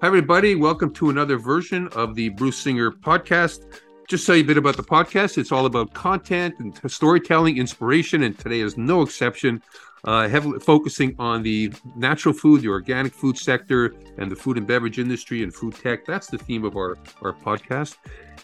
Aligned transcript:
Hi, 0.00 0.06
everybody. 0.06 0.54
Welcome 0.54 0.92
to 0.92 1.10
another 1.10 1.38
version 1.38 1.88
of 1.88 2.14
the 2.14 2.28
Bruce 2.28 2.56
Singer 2.56 2.92
podcast. 2.92 3.80
Just 4.08 4.24
tell 4.24 4.36
you 4.36 4.44
a 4.44 4.46
bit 4.46 4.56
about 4.56 4.76
the 4.76 4.84
podcast. 4.84 5.38
It's 5.38 5.50
all 5.50 5.66
about 5.66 5.92
content 5.92 6.54
and 6.60 6.72
storytelling, 6.88 7.58
inspiration, 7.58 8.22
and 8.22 8.38
today 8.38 8.60
is 8.60 8.78
no 8.78 9.02
exception. 9.02 9.60
Uh, 10.04 10.28
heavily 10.28 10.60
focusing 10.60 11.16
on 11.18 11.42
the 11.42 11.72
natural 11.96 12.32
food, 12.32 12.62
the 12.62 12.68
organic 12.68 13.12
food 13.12 13.36
sector, 13.36 13.96
and 14.18 14.30
the 14.30 14.36
food 14.36 14.56
and 14.56 14.68
beverage 14.68 15.00
industry 15.00 15.42
and 15.42 15.52
food 15.52 15.74
tech. 15.74 16.06
That's 16.06 16.28
the 16.28 16.38
theme 16.38 16.64
of 16.64 16.76
our, 16.76 16.96
our 17.22 17.32
podcast. 17.32 17.96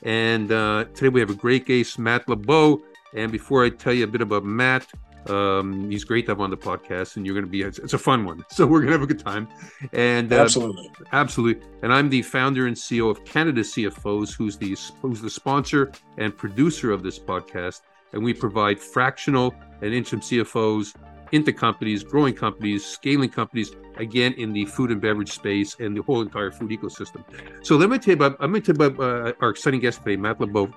And 0.03 0.51
uh, 0.51 0.87
today 0.93 1.09
we 1.09 1.21
have 1.21 1.31
a 1.31 1.35
great 1.35 1.67
guest, 1.67 2.01
Matt 2.01 2.29
LeBeau. 2.29 2.83
And 3.15 3.31
before 3.31 3.65
I 3.65 3.71
tell 3.71 3.93
you 3.93 4.03
a 4.03 4.09
bit 4.09 4.23
about 4.23 4.45
Matt, 4.45 4.89
um, 5.31 5.91
he's 5.91 6.05
great 6.05 6.27
to 6.27 6.33
have 6.33 6.41
on 6.41 6.51
the 6.51 6.57
podcast, 6.57 7.17
and 7.17 7.25
you're 7.25 7.35
going 7.35 7.45
to 7.45 7.51
be 7.51 7.63
it's, 7.63 7.79
it's, 7.79 7.95
a 7.95 7.99
fun 7.99 8.25
one. 8.25 8.45
So 8.51 8.67
we're 8.67 8.81
going 8.81 8.89
to 8.89 8.93
have 8.93 9.03
a 9.03 9.07
good 9.07 9.19
time. 9.19 9.49
And 9.93 10.33
uh, 10.33 10.37
absolutely, 10.37 10.91
absolutely. 11.13 11.67
And 11.83 11.93
I'm 11.93 12.09
the 12.09 12.23
founder 12.23 12.67
and 12.67 12.77
CEO 12.77 13.11
of 13.11 13.25
Canada 13.25 13.63
CFOs, 13.63 14.35
who's 14.37 14.57
the 14.57 14.77
who's 15.01 15.21
the 15.21 15.31
sponsor 15.31 15.93
and 16.19 16.37
producer 16.37 16.93
of 16.93 17.03
this 17.03 17.19
podcast. 17.19 17.83
And 18.13 18.23
we 18.23 18.33
provide 18.33 18.79
fractional 18.79 19.55
and 19.83 19.93
interim 19.93 20.21
CFOs 20.21 20.95
into 21.33 21.53
companies, 21.53 22.05
growing 22.05 22.35
companies, 22.35 22.85
scaling 22.85 23.31
companies, 23.31 23.73
again 23.97 24.33
in 24.35 24.53
the 24.53 24.65
food 24.67 24.91
and 24.91 25.01
beverage 25.01 25.33
space 25.33 25.77
and 25.81 25.97
the 25.97 26.03
whole 26.03 26.21
entire 26.21 26.51
food 26.51 26.71
ecosystem. 26.71 27.25
So 27.63 27.77
let 27.77 27.91
me 27.91 27.99
tell 27.99 28.13
you 28.13 28.17
about 28.17 28.37
I'm 28.41 28.51
going 28.51 28.63
to 28.63 28.73
tell 28.73 28.87
you 28.87 28.95
about 28.95 29.29
uh, 29.29 29.33
our 29.41 29.51
exciting 29.51 29.81
guest 29.81 30.03
today, 30.03 30.17
Matt 30.17 30.41
LeBeau. 30.41 30.71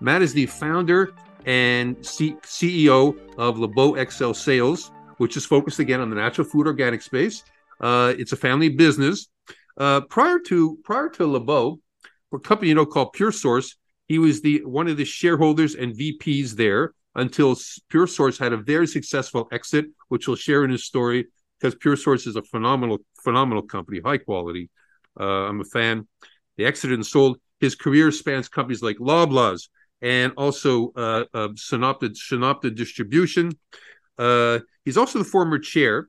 Matt 0.00 0.22
is 0.22 0.32
the 0.32 0.46
founder 0.46 1.14
and 1.46 2.04
C- 2.04 2.36
CEO 2.42 3.16
of 3.38 3.58
LeBeau 3.58 3.94
Excel 3.94 4.34
Sales, 4.34 4.90
which 5.18 5.36
is 5.36 5.44
focused 5.44 5.78
again 5.78 6.00
on 6.00 6.10
the 6.10 6.16
natural 6.16 6.46
food 6.46 6.66
organic 6.66 7.02
space. 7.02 7.44
Uh, 7.80 8.14
it's 8.16 8.32
a 8.32 8.36
family 8.36 8.68
business. 8.68 9.28
Uh, 9.76 10.02
prior 10.02 10.38
to 10.38 10.78
prior 10.84 11.08
to 11.08 11.26
LeBeau, 11.26 11.80
a 12.32 12.38
company 12.38 12.68
you 12.68 12.74
know 12.74 12.86
called 12.86 13.12
Pure 13.12 13.32
Source, 13.32 13.76
he 14.06 14.18
was 14.18 14.42
the 14.42 14.62
one 14.64 14.88
of 14.88 14.96
the 14.96 15.04
shareholders 15.04 15.74
and 15.74 15.96
VPs 15.96 16.52
there 16.52 16.94
until 17.14 17.56
Pure 17.88 18.06
Source 18.08 18.38
had 18.38 18.52
a 18.52 18.56
very 18.56 18.86
successful 18.86 19.48
exit, 19.52 19.86
which 20.08 20.26
he'll 20.26 20.36
share 20.36 20.64
in 20.64 20.70
his 20.70 20.84
story 20.84 21.26
because 21.58 21.74
Pure 21.76 21.96
Source 21.96 22.26
is 22.26 22.36
a 22.36 22.42
phenomenal 22.42 22.98
phenomenal 23.22 23.62
company, 23.62 24.00
high 24.00 24.18
quality. 24.18 24.68
Uh, 25.18 25.48
I'm 25.48 25.60
a 25.60 25.64
fan. 25.64 26.06
They 26.56 26.64
exited 26.64 26.94
and 26.94 27.06
sold. 27.06 27.38
His 27.60 27.74
career 27.74 28.10
spans 28.10 28.48
companies 28.48 28.82
like 28.82 28.96
Loblaws, 28.96 29.68
and 30.02 30.32
also 30.36 30.92
uh, 30.96 31.24
uh, 31.32 31.48
SunOpta, 31.50 32.10
SunOpta 32.10 32.74
Distribution. 32.74 33.52
Uh, 34.18 34.58
he's 34.84 34.96
also 34.96 35.20
the 35.20 35.24
former 35.24 35.58
chair 35.58 36.08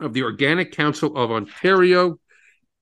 of 0.00 0.14
the 0.14 0.22
Organic 0.22 0.72
Council 0.72 1.16
of 1.16 1.30
Ontario, 1.30 2.18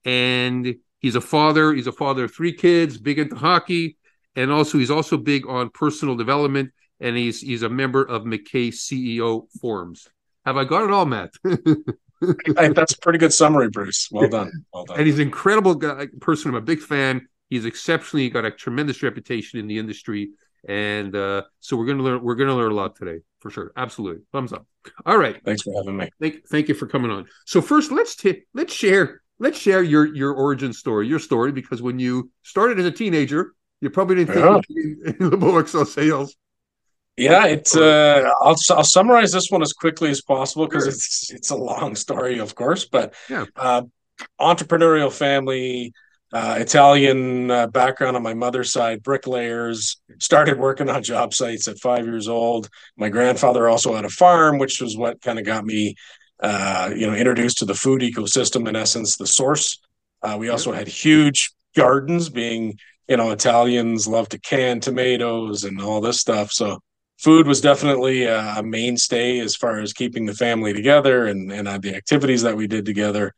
and 0.05 0.75
he's 0.99 1.15
a 1.15 1.21
father. 1.21 1.73
He's 1.73 1.87
a 1.87 1.91
father 1.91 2.23
of 2.23 2.33
three 2.33 2.53
kids, 2.53 2.97
big 2.97 3.19
into 3.19 3.35
hockey, 3.35 3.97
and 4.35 4.49
also 4.51 4.77
he's 4.77 4.89
also 4.89 5.17
big 5.17 5.45
on 5.47 5.69
personal 5.69 6.15
development. 6.15 6.71
And 7.01 7.15
he's 7.15 7.39
he's 7.39 7.63
a 7.63 7.69
member 7.69 8.03
of 8.03 8.25
MacKay 8.25 8.71
CEO 8.71 9.43
forums. 9.61 10.07
Have 10.45 10.57
I 10.57 10.65
got 10.65 10.83
it 10.83 10.91
all, 10.91 11.05
Matt? 11.05 11.31
that's 11.43 12.93
a 12.93 12.99
pretty 13.01 13.19
good 13.19 13.33
summary, 13.33 13.69
Bruce. 13.69 14.09
Well 14.11 14.29
done. 14.29 14.65
Well 14.73 14.85
done. 14.85 14.97
And 14.97 15.07
he's 15.07 15.15
an 15.15 15.23
incredible 15.23 15.75
guy, 15.75 16.07
person. 16.19 16.49
I'm 16.49 16.55
a 16.55 16.61
big 16.61 16.79
fan. 16.79 17.27
He's 17.49 17.65
exceptionally 17.65 18.29
got 18.29 18.45
a 18.45 18.51
tremendous 18.51 19.01
reputation 19.01 19.59
in 19.59 19.67
the 19.67 19.77
industry, 19.77 20.31
and 20.67 21.15
uh, 21.15 21.43
so 21.59 21.75
we're 21.77 21.85
going 21.85 21.97
to 21.97 22.03
learn. 22.03 22.23
We're 22.23 22.35
going 22.35 22.49
to 22.49 22.55
learn 22.55 22.71
a 22.71 22.75
lot 22.75 22.95
today 22.95 23.21
for 23.39 23.49
sure. 23.49 23.71
Absolutely, 23.75 24.23
thumbs 24.31 24.53
up. 24.53 24.65
All 25.05 25.17
right. 25.17 25.41
Thanks 25.43 25.63
for 25.63 25.73
having 25.73 25.97
me. 25.97 26.09
Thank, 26.21 26.47
thank 26.47 26.67
you 26.67 26.75
for 26.75 26.87
coming 26.87 27.11
on. 27.11 27.25
So 27.45 27.61
first, 27.61 27.91
let's 27.91 28.15
t- 28.15 28.43
let's 28.53 28.73
share 28.73 29.21
let's 29.39 29.57
share 29.57 29.81
your 29.81 30.13
your 30.13 30.33
origin 30.33 30.73
story, 30.73 31.07
your 31.07 31.19
story, 31.19 31.51
because 31.51 31.81
when 31.81 31.97
you 31.99 32.29
started 32.43 32.79
as 32.79 32.85
a 32.85 32.91
teenager, 32.91 33.53
you 33.81 33.89
probably 33.89 34.17
didn't 34.17 34.33
think 34.35 34.65
yeah. 34.69 35.13
in 35.19 35.29
LeBeau 35.29 35.57
Excel 35.57 35.85
sales. 35.85 36.35
Yeah, 37.17 37.47
it's. 37.47 37.75
Uh, 37.75 38.29
I'll 38.41 38.55
I'll 38.69 38.83
summarize 38.83 39.31
this 39.31 39.49
one 39.49 39.61
as 39.61 39.73
quickly 39.73 40.09
as 40.09 40.21
possible 40.21 40.67
because 40.67 40.83
sure. 40.83 40.91
it's 40.91 41.31
it's 41.31 41.49
a 41.49 41.55
long 41.55 41.95
story, 41.95 42.39
of 42.39 42.55
course. 42.55 42.85
But 42.85 43.13
yeah, 43.29 43.45
uh, 43.55 43.83
entrepreneurial 44.39 45.11
family 45.11 45.93
uh, 46.31 46.57
Italian 46.59 47.49
uh, 47.49 47.67
background 47.67 48.15
on 48.15 48.21
my 48.21 48.33
mother's 48.33 48.71
side, 48.71 49.01
bricklayers. 49.01 49.99
Started 50.19 50.59
working 50.59 50.89
on 50.89 51.01
job 51.01 51.33
sites 51.33 51.67
at 51.67 51.79
five 51.79 52.05
years 52.05 52.27
old. 52.27 52.69
My 52.97 53.09
grandfather 53.09 53.67
also 53.67 53.95
had 53.95 54.05
a 54.05 54.09
farm, 54.09 54.59
which 54.59 54.79
was 54.79 54.95
what 54.95 55.21
kind 55.21 55.39
of 55.39 55.45
got 55.45 55.65
me, 55.65 55.95
uh, 56.41 56.91
you 56.95 57.07
know, 57.07 57.15
introduced 57.15 57.57
to 57.59 57.65
the 57.65 57.73
food 57.73 58.01
ecosystem. 58.01 58.67
In 58.67 58.75
essence, 58.75 59.17
the 59.17 59.25
source. 59.27 59.79
Uh, 60.21 60.35
we 60.37 60.49
also 60.49 60.71
had 60.71 60.87
huge 60.87 61.51
gardens, 61.75 62.29
being 62.29 62.77
you 63.07 63.17
know 63.17 63.31
Italians 63.31 64.07
love 64.07 64.29
to 64.29 64.39
can 64.39 64.79
tomatoes 64.79 65.63
and 65.63 65.81
all 65.81 65.99
this 65.99 66.19
stuff. 66.19 66.51
So 66.51 66.79
food 67.17 67.47
was 67.47 67.59
definitely 67.59 68.25
a 68.25 68.61
mainstay 68.63 69.39
as 69.39 69.55
far 69.55 69.79
as 69.79 69.93
keeping 69.93 70.27
the 70.27 70.35
family 70.35 70.73
together 70.73 71.25
and 71.25 71.51
and 71.51 71.67
the 71.81 71.95
activities 71.95 72.43
that 72.43 72.55
we 72.55 72.67
did 72.67 72.85
together. 72.85 73.33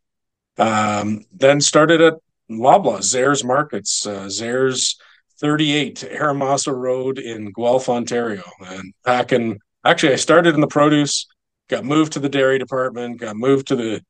Um, 0.58 1.24
then 1.32 1.62
started 1.62 2.02
at 2.02 2.14
Loblaw, 2.58 2.98
Zehrs 2.98 3.44
Markets, 3.44 4.06
uh, 4.06 4.26
Zehrs 4.26 4.96
38, 5.40 6.04
Eramosa 6.12 6.72
Road 6.74 7.18
in 7.18 7.52
Guelph, 7.52 7.88
Ontario. 7.88 8.44
And 8.60 8.94
packing, 9.04 9.58
actually, 9.84 10.12
I 10.12 10.16
started 10.16 10.54
in 10.54 10.60
the 10.60 10.68
produce, 10.68 11.26
got 11.68 11.84
moved 11.84 12.12
to 12.12 12.20
the 12.20 12.28
dairy 12.28 12.58
department, 12.58 13.20
got 13.20 13.36
moved 13.36 13.66
to 13.68 13.76
the 13.76 14.02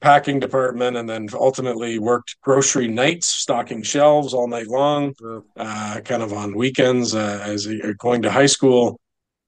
packing 0.00 0.40
department, 0.40 0.96
and 0.96 1.08
then 1.08 1.28
ultimately 1.34 1.98
worked 1.98 2.36
grocery 2.42 2.88
nights, 2.88 3.26
stocking 3.28 3.82
shelves 3.82 4.32
all 4.32 4.48
night 4.48 4.68
long, 4.68 5.14
uh, 5.56 6.00
kind 6.02 6.22
of 6.22 6.32
on 6.32 6.56
weekends 6.56 7.14
uh, 7.14 7.42
as 7.44 7.66
a, 7.66 7.94
going 7.94 8.22
to 8.22 8.30
high 8.30 8.46
school. 8.46 8.98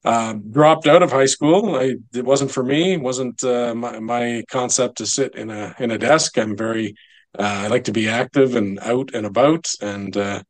Uh, 0.05 0.35
dropped 0.51 0.89
out 0.89 1.03
of 1.03 1.13
high 1.13 1.27
school. 1.27 1.77
I, 1.77 1.95
it 2.13 2.25
wasn't 2.25 2.51
for 2.51 2.65
me. 2.65 2.95
It 2.95 3.01
wasn't 3.01 3.43
uh, 3.45 3.73
my, 3.73 4.01
my 4.01 4.43
concept 4.51 4.99
to 4.99 5.07
sit 5.07 5.37
in 5.37 5.49
a 5.49 5.77
in 5.79 5.93
a 5.93 5.99
desk. 5.99 6.37
I'm 6.39 6.57
very 6.57 6.97
I 7.39 7.69
like 7.69 7.85
to 7.85 7.93
be 7.93 8.09
active 8.09 8.57
and 8.57 8.79
out 8.81 9.15
and 9.15 9.27
about, 9.27 9.69
and 9.81 10.17
uh, 10.17 10.43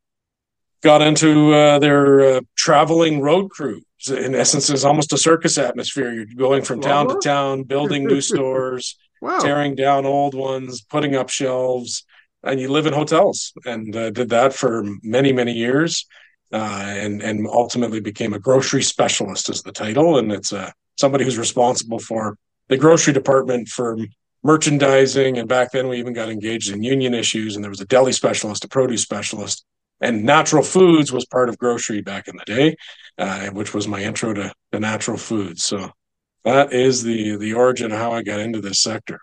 got 0.81 1.01
into 1.01 1.53
uh, 1.53 1.79
their 1.79 2.19
uh, 2.19 2.41
traveling 2.55 3.21
road 3.21 3.49
crew. 3.49 3.81
In 4.09 4.35
essence, 4.35 4.69
it's 4.69 4.83
almost 4.83 5.13
a 5.13 5.17
circus 5.17 5.57
atmosphere. 5.57 6.11
You're 6.11 6.25
going 6.35 6.63
from 6.63 6.81
town 6.81 7.07
to 7.07 7.19
town, 7.23 7.63
building 7.63 8.03
new 8.03 8.19
stores, 8.31 8.97
wow. 9.21 9.39
tearing 9.39 9.75
down 9.75 10.05
old 10.05 10.35
ones, 10.35 10.81
putting 10.81 11.15
up 11.15 11.29
shelves, 11.29 12.03
and 12.43 12.59
you 12.59 12.67
live 12.67 12.85
in 12.85 12.93
hotels. 12.93 13.53
And 13.65 13.95
uh, 13.95 14.09
did 14.09 14.29
that 14.29 14.53
for 14.53 14.83
many, 15.01 15.31
many 15.31 15.53
years, 15.53 16.05
uh, 16.51 16.83
and 16.85 17.21
and 17.21 17.47
ultimately 17.47 18.01
became 18.01 18.33
a 18.33 18.39
grocery 18.39 18.83
specialist, 18.83 19.49
is 19.49 19.61
the 19.61 19.71
title. 19.71 20.17
And 20.17 20.33
it's 20.33 20.53
somebody 20.97 21.23
who's 21.23 21.37
responsible 21.37 21.99
for 21.99 22.37
the 22.67 22.77
grocery 22.77 23.13
department 23.13 23.69
for 23.69 23.97
merchandising. 24.43 25.37
And 25.37 25.47
back 25.47 25.71
then, 25.71 25.87
we 25.87 25.97
even 25.99 26.13
got 26.13 26.29
engaged 26.29 26.71
in 26.71 26.83
union 26.83 27.13
issues. 27.13 27.55
And 27.55 27.63
there 27.63 27.71
was 27.71 27.81
a 27.81 27.85
deli 27.85 28.11
specialist, 28.11 28.65
a 28.65 28.67
produce 28.67 29.01
specialist, 29.01 29.65
and 30.01 30.23
natural 30.23 30.63
foods 30.63 31.11
was 31.11 31.25
part 31.25 31.49
of 31.49 31.57
grocery 31.57 32.01
back 32.01 32.27
in 32.27 32.35
the 32.35 32.43
day, 32.45 32.75
uh, 33.17 33.49
which 33.49 33.73
was 33.73 33.87
my 33.87 34.01
intro 34.01 34.33
to, 34.33 34.53
the 34.71 34.79
natural 34.79 35.17
foods. 35.17 35.63
So 35.63 35.91
that 36.43 36.73
is 36.73 37.03
the 37.03 37.37
the 37.37 37.53
origin 37.53 37.91
of 37.91 37.97
how 37.97 38.11
I 38.11 38.21
got 38.21 38.39
into 38.39 38.59
this 38.59 38.81
sector. 38.81 39.19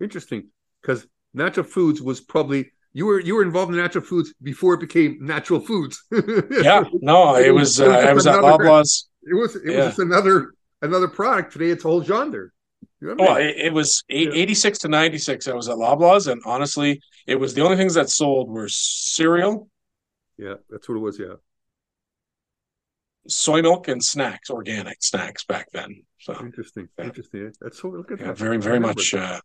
Interesting, 0.00 0.48
because 0.80 1.06
natural 1.32 1.66
foods 1.66 2.00
was 2.00 2.20
probably 2.20 2.70
you 2.92 3.06
were 3.06 3.20
you 3.20 3.34
were 3.34 3.42
involved 3.42 3.72
in 3.72 3.78
natural 3.78 4.04
foods 4.04 4.32
before 4.42 4.74
it 4.74 4.80
became 4.80 5.18
natural 5.20 5.60
foods. 5.60 6.02
yeah, 6.50 6.84
no, 7.00 7.36
it 7.36 7.52
was 7.52 7.80
uh, 7.80 7.86
I 7.86 8.12
was 8.12 8.26
at 8.26 8.36
Loblaws. 8.36 9.06
It 9.24 9.34
was 9.34 9.56
it 9.56 9.62
yeah. 9.66 9.76
was 9.78 9.86
just 9.86 9.98
another 9.98 10.54
another 10.82 11.08
product. 11.08 11.52
Today, 11.52 11.70
it's 11.70 11.84
a 11.84 11.88
whole 11.88 12.02
genre. 12.02 12.48
Well, 13.04 13.36
it, 13.36 13.56
it 13.56 13.72
was 13.72 14.02
eight, 14.08 14.30
86 14.32 14.78
to 14.80 14.88
96. 14.88 15.48
I 15.48 15.54
was 15.54 15.68
at 15.68 15.76
Loblaws, 15.76 16.30
and 16.30 16.40
honestly, 16.46 17.00
it 17.26 17.36
was 17.36 17.54
the 17.54 17.62
only 17.62 17.76
things 17.76 17.94
that 17.94 18.08
sold 18.08 18.50
were 18.50 18.68
cereal. 18.68 19.68
Yeah, 20.38 20.54
that's 20.70 20.88
what 20.88 20.96
it 20.96 21.00
was. 21.00 21.18
Yeah. 21.18 21.34
Soy 23.28 23.62
milk 23.62 23.88
and 23.88 24.04
snacks, 24.04 24.50
organic 24.50 25.02
snacks 25.02 25.44
back 25.44 25.68
then. 25.72 26.02
So 26.18 26.38
interesting. 26.40 26.88
Yeah. 26.98 27.04
Interesting. 27.06 27.52
That's 27.60 27.80
so 27.80 27.88
look 27.88 28.10
at 28.10 28.20
yeah, 28.20 28.28
that. 28.28 28.38
Very, 28.38 28.58
very 28.58 28.80
much. 28.80 29.14
Uh, 29.14 29.40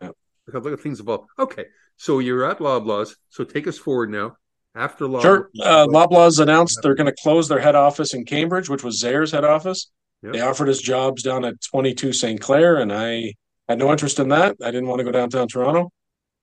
yeah. 0.00 0.10
Look 0.52 0.72
at 0.72 0.80
things 0.80 1.00
evolve. 1.00 1.26
Okay. 1.38 1.66
So 1.96 2.18
you're 2.18 2.44
at 2.44 2.58
Loblaws. 2.58 3.14
So 3.28 3.44
take 3.44 3.66
us 3.66 3.78
forward 3.78 4.10
now. 4.10 4.36
After 4.74 5.06
Loblaws. 5.06 5.22
Sure. 5.22 5.50
Uh, 5.60 5.86
Loblaws 5.86 6.40
announced 6.40 6.80
they're 6.82 6.94
going 6.94 7.06
to 7.06 7.22
close 7.22 7.48
their 7.48 7.60
head 7.60 7.74
office 7.74 8.14
in 8.14 8.24
Cambridge, 8.24 8.68
which 8.68 8.82
was 8.82 9.02
Zehrs' 9.02 9.32
head 9.32 9.44
office. 9.44 9.90
They 10.22 10.40
offered 10.40 10.68
us 10.68 10.80
jobs 10.80 11.22
down 11.22 11.44
at 11.44 11.60
22 11.62 12.12
St. 12.12 12.40
Clair, 12.40 12.76
and 12.76 12.92
I 12.92 13.34
had 13.68 13.78
no 13.78 13.90
interest 13.90 14.18
in 14.18 14.28
that. 14.28 14.56
I 14.62 14.70
didn't 14.70 14.88
want 14.88 14.98
to 14.98 15.04
go 15.04 15.12
downtown 15.12 15.48
Toronto. 15.48 15.84
I 15.86 15.88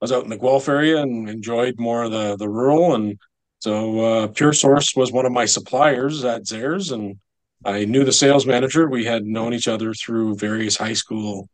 was 0.02 0.12
out 0.12 0.24
in 0.24 0.30
the 0.30 0.38
Guelph 0.38 0.68
area 0.68 1.02
and 1.02 1.30
enjoyed 1.30 1.76
more 1.78 2.04
of 2.04 2.12
the 2.12 2.36
the 2.38 2.50
rural. 2.50 2.96
And 2.96 3.20
so 3.60 4.00
uh, 4.00 4.28
Pure 4.28 4.54
Source 4.54 4.96
was 4.96 5.12
one 5.12 5.26
of 5.26 5.32
my 5.32 5.46
suppliers 5.46 6.24
at 6.24 6.44
Zehrs, 6.44 6.92
and 6.92 7.18
I 7.66 7.86
knew 7.86 8.04
the 8.04 8.12
sales 8.12 8.46
manager. 8.46 8.88
We 8.88 9.06
had 9.06 9.26
known 9.26 9.54
each 9.54 9.68
other 9.68 9.94
through 9.94 10.38
various 10.38 10.78
high 10.78 10.94
school 10.94 11.50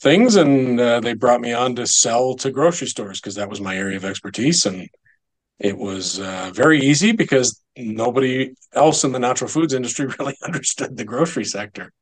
things, 0.00 0.36
and 0.36 0.78
uh, 0.80 1.00
they 1.00 1.14
brought 1.14 1.40
me 1.40 1.52
on 1.52 1.74
to 1.76 1.86
sell 1.86 2.34
to 2.36 2.50
grocery 2.50 2.88
stores 2.88 3.20
because 3.20 3.36
that 3.36 3.48
was 3.48 3.60
my 3.60 3.76
area 3.76 3.96
of 3.96 4.04
expertise, 4.04 4.66
and 4.66 4.88
it 5.58 5.76
was 5.76 6.20
uh, 6.20 6.50
very 6.54 6.80
easy 6.80 7.12
because 7.12 7.63
nobody 7.76 8.54
else 8.72 9.04
in 9.04 9.12
the 9.12 9.18
natural 9.18 9.48
foods 9.48 9.74
industry 9.74 10.06
really 10.18 10.36
understood 10.44 10.96
the 10.96 11.04
grocery 11.04 11.44
sector. 11.44 11.92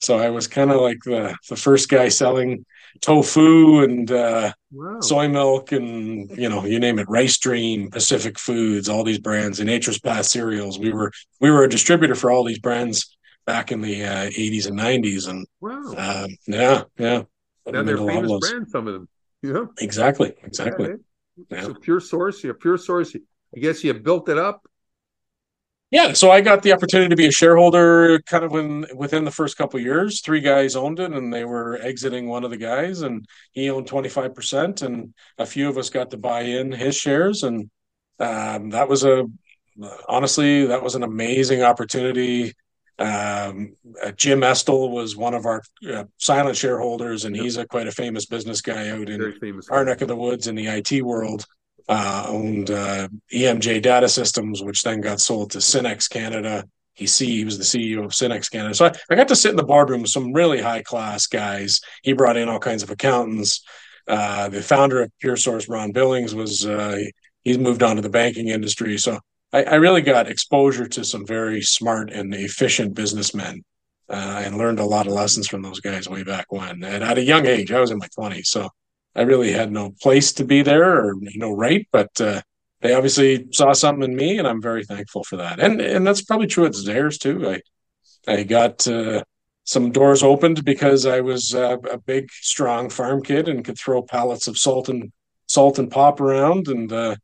So 0.00 0.18
I 0.18 0.30
was 0.30 0.48
kind 0.48 0.72
of 0.72 0.80
like 0.80 0.98
the 1.04 1.36
the 1.48 1.54
first 1.54 1.88
guy 1.88 2.08
selling 2.08 2.66
tofu 3.00 3.84
and 3.84 4.10
uh, 4.10 4.52
wow. 4.72 5.00
soy 5.00 5.28
milk 5.28 5.70
and 5.70 6.28
you 6.36 6.48
know 6.48 6.64
you 6.64 6.80
name 6.80 6.98
it 6.98 7.08
rice 7.08 7.38
dream 7.38 7.88
pacific 7.88 8.36
foods 8.36 8.88
all 8.88 9.04
these 9.04 9.20
brands 9.20 9.60
and 9.60 9.68
nature's 9.68 10.00
path 10.00 10.26
cereals. 10.26 10.76
We 10.76 10.92
were 10.92 11.12
we 11.40 11.52
were 11.52 11.62
a 11.62 11.68
distributor 11.68 12.16
for 12.16 12.32
all 12.32 12.42
these 12.42 12.58
brands 12.58 13.16
back 13.46 13.70
in 13.70 13.80
the 13.80 14.04
uh, 14.04 14.30
80s 14.30 14.66
and 14.66 14.78
90s 14.78 15.28
and 15.28 15.46
wow. 15.60 15.94
uh, 15.96 16.28
yeah 16.48 16.82
yeah. 16.98 17.22
Now 17.66 17.82
they're 17.84 17.96
famous 17.96 18.50
brands 18.50 18.72
some 18.72 18.88
of 18.88 18.94
them. 18.94 19.08
Yeah. 19.40 19.66
Exactly 19.78 20.34
exactly. 20.42 20.94
Yeah. 21.48 21.62
so 21.62 21.74
pure 21.74 22.00
source 22.00 22.42
you 22.42 22.52
pure 22.54 22.76
source. 22.76 23.14
I 23.54 23.60
guess 23.60 23.84
you 23.84 23.94
built 23.94 24.28
it 24.28 24.38
up 24.38 24.66
yeah, 25.92 26.14
so 26.14 26.30
I 26.30 26.40
got 26.40 26.62
the 26.62 26.72
opportunity 26.72 27.10
to 27.10 27.16
be 27.16 27.26
a 27.26 27.30
shareholder 27.30 28.18
kind 28.22 28.44
of 28.44 28.50
when 28.50 28.86
within 28.96 29.26
the 29.26 29.30
first 29.30 29.58
couple 29.58 29.78
years. 29.78 30.22
Three 30.22 30.40
guys 30.40 30.74
owned 30.74 30.98
it, 30.98 31.12
and 31.12 31.30
they 31.30 31.44
were 31.44 31.78
exiting 31.82 32.28
one 32.28 32.44
of 32.44 32.50
the 32.50 32.56
guys, 32.56 33.02
and 33.02 33.26
he 33.52 33.68
owned 33.68 33.86
twenty 33.86 34.08
five 34.08 34.34
percent, 34.34 34.80
and 34.80 35.12
a 35.36 35.44
few 35.44 35.68
of 35.68 35.76
us 35.76 35.90
got 35.90 36.10
to 36.12 36.16
buy 36.16 36.40
in 36.40 36.72
his 36.72 36.96
shares, 36.96 37.42
and 37.42 37.68
um, 38.18 38.70
that 38.70 38.88
was 38.88 39.04
a 39.04 39.26
honestly 40.08 40.64
that 40.64 40.82
was 40.82 40.94
an 40.94 41.02
amazing 41.02 41.62
opportunity. 41.62 42.54
Um, 42.98 43.76
uh, 44.02 44.12
Jim 44.12 44.42
Estill 44.42 44.88
was 44.88 45.14
one 45.14 45.34
of 45.34 45.44
our 45.44 45.62
uh, 45.92 46.04
silent 46.16 46.56
shareholders, 46.56 47.26
and 47.26 47.36
he's 47.36 47.58
a 47.58 47.66
quite 47.66 47.86
a 47.86 47.92
famous 47.92 48.24
business 48.24 48.62
guy 48.62 48.88
out 48.88 49.10
in 49.10 49.34
our 49.70 49.84
neck 49.84 50.00
of 50.00 50.08
the 50.08 50.16
woods 50.16 50.46
in 50.46 50.54
the 50.54 50.68
IT 50.68 51.02
world 51.02 51.44
uh, 51.88 52.26
owned 52.28 52.70
uh, 52.70 53.08
EMJ 53.32 53.82
Data 53.82 54.08
Systems, 54.08 54.62
which 54.62 54.82
then 54.82 55.00
got 55.00 55.20
sold 55.20 55.50
to 55.52 55.58
Synnex 55.58 56.08
Canada. 56.08 56.64
He, 56.94 57.06
see, 57.06 57.38
he 57.38 57.44
was 57.44 57.58
the 57.58 57.64
CEO 57.64 58.04
of 58.04 58.10
Synnex 58.12 58.50
Canada. 58.50 58.74
So 58.74 58.86
I, 58.86 58.92
I 59.10 59.14
got 59.14 59.28
to 59.28 59.36
sit 59.36 59.50
in 59.50 59.56
the 59.56 59.64
boardroom 59.64 60.02
with 60.02 60.10
some 60.10 60.32
really 60.32 60.60
high 60.60 60.82
class 60.82 61.26
guys. 61.26 61.80
He 62.02 62.12
brought 62.12 62.36
in 62.36 62.48
all 62.48 62.58
kinds 62.58 62.82
of 62.82 62.90
accountants. 62.90 63.64
Uh, 64.06 64.48
the 64.48 64.62
founder 64.62 65.02
of 65.02 65.12
Pure 65.20 65.36
Source, 65.36 65.68
Ron 65.68 65.92
Billings, 65.92 66.34
was 66.34 66.66
uh, 66.66 66.98
he's 67.44 67.58
moved 67.58 67.82
on 67.82 67.96
to 67.96 68.02
the 68.02 68.10
banking 68.10 68.48
industry. 68.48 68.98
So 68.98 69.18
I, 69.52 69.62
I, 69.64 69.74
really 69.76 70.02
got 70.02 70.28
exposure 70.28 70.88
to 70.88 71.04
some 71.04 71.24
very 71.24 71.62
smart 71.62 72.10
and 72.10 72.34
efficient 72.34 72.94
businessmen. 72.94 73.62
Uh, 74.08 74.42
and 74.44 74.58
learned 74.58 74.78
a 74.78 74.84
lot 74.84 75.06
of 75.06 75.12
lessons 75.14 75.48
from 75.48 75.62
those 75.62 75.80
guys 75.80 76.06
way 76.06 76.22
back 76.22 76.44
when. 76.50 76.84
And 76.84 77.02
at 77.02 77.16
a 77.16 77.24
young 77.24 77.46
age, 77.46 77.72
I 77.72 77.80
was 77.80 77.90
in 77.90 77.96
my 77.96 78.08
20s. 78.08 78.46
So 78.46 78.68
I 79.14 79.22
really 79.22 79.52
had 79.52 79.70
no 79.70 79.92
place 80.00 80.32
to 80.34 80.44
be 80.44 80.62
there 80.62 81.06
or 81.06 81.14
no 81.34 81.52
right, 81.52 81.86
but 81.92 82.20
uh, 82.20 82.40
they 82.80 82.94
obviously 82.94 83.46
saw 83.52 83.72
something 83.72 84.10
in 84.10 84.16
me, 84.16 84.38
and 84.38 84.48
I'm 84.48 84.62
very 84.62 84.84
thankful 84.84 85.24
for 85.24 85.36
that. 85.36 85.60
And 85.60 85.80
and 85.80 86.06
that's 86.06 86.22
probably 86.22 86.46
true 86.46 86.66
at 86.66 86.72
Zehrs 86.72 87.18
too. 87.18 87.48
I 87.48 87.60
I 88.26 88.42
got 88.42 88.86
uh, 88.88 89.22
some 89.64 89.92
doors 89.92 90.22
opened 90.22 90.64
because 90.64 91.06
I 91.06 91.20
was 91.20 91.54
uh, 91.54 91.76
a 91.90 91.98
big, 91.98 92.30
strong 92.30 92.90
farm 92.90 93.22
kid 93.22 93.48
and 93.48 93.64
could 93.64 93.78
throw 93.78 94.02
pallets 94.02 94.48
of 94.48 94.58
salt 94.58 94.88
and 94.88 95.12
salt 95.46 95.78
and 95.78 95.90
pop 95.90 96.20
around, 96.20 96.68
and 96.68 96.92
uh, 96.92 97.16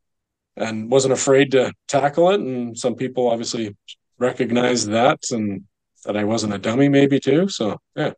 and 0.56 0.90
wasn't 0.90 1.14
afraid 1.14 1.52
to 1.52 1.72
tackle 1.88 2.30
it. 2.30 2.40
And 2.40 2.78
some 2.78 2.94
people 2.94 3.30
obviously 3.30 3.76
recognized 4.18 4.90
that, 4.90 5.20
and 5.30 5.64
that 6.04 6.16
I 6.16 6.24
wasn't 6.24 6.54
a 6.54 6.58
dummy, 6.58 6.88
maybe 6.88 7.18
too. 7.18 7.48
So 7.48 7.78
yeah. 7.96 8.12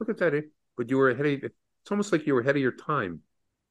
Look 0.00 0.08
at 0.08 0.18
that, 0.18 0.34
eh? 0.34 0.40
But 0.76 0.90
you 0.90 0.98
were 0.98 1.10
ahead 1.10 1.44
of 1.44 1.52
it's 1.84 1.90
almost 1.90 2.12
like 2.12 2.26
you 2.26 2.32
were 2.32 2.40
ahead 2.40 2.56
of 2.56 2.62
your 2.62 2.72
time. 2.72 3.20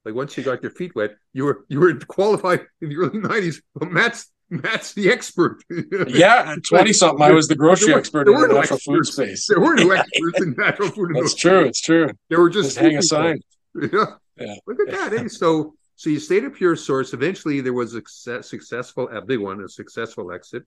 Like 0.05 0.13
once 0.13 0.37
you 0.37 0.43
got 0.43 0.61
your 0.61 0.69
feet 0.69 0.93
wet, 0.93 1.15
you 1.33 1.45
were 1.45 1.65
you 1.67 1.79
were 1.79 1.95
qualified 1.95 2.61
in 2.79 2.89
the 2.89 2.97
early 2.97 3.17
nineties. 3.17 3.63
But 3.73 3.91
Matt's 3.91 4.31
Matt's 4.51 4.93
the 4.93 5.09
expert. 5.09 5.63
yeah, 6.09 6.55
twenty 6.69 6.93
something, 6.93 7.23
I 7.23 7.31
was 7.31 7.47
the 7.47 7.55
grocery 7.55 7.93
were, 7.93 7.99
expert 7.99 8.27
in 8.27 8.35
the 8.35 8.47
no 8.47 8.59
natural 8.59 8.77
food 8.77 9.07
space. 9.07 9.47
There 9.47 9.59
were 9.59 9.73
no 9.77 9.89
experts 9.89 10.41
in 10.41 10.53
natural 10.55 10.89
food. 10.89 11.15
That's 11.15 11.33
true. 11.33 11.65
It's 11.65 11.81
true. 11.81 12.11
There 12.29 12.39
were 12.39 12.51
just, 12.51 12.75
just 12.75 12.79
hang 12.79 12.97
a 12.97 13.01
sign. 13.01 13.41
Yeah. 13.75 14.05
yeah. 14.37 14.53
Look 14.67 14.79
at 14.81 14.91
that. 14.91 15.13
Eh? 15.13 15.27
So 15.29 15.73
so 15.95 16.11
you 16.11 16.19
stayed 16.19 16.43
at 16.43 16.53
Pure 16.53 16.75
Source. 16.75 17.13
Eventually, 17.13 17.59
there 17.61 17.73
was 17.73 17.95
a 17.95 17.97
success, 17.97 18.47
successful, 18.47 19.09
a 19.09 19.21
big 19.21 19.39
one, 19.39 19.63
a 19.63 19.67
successful 19.67 20.31
exit. 20.31 20.61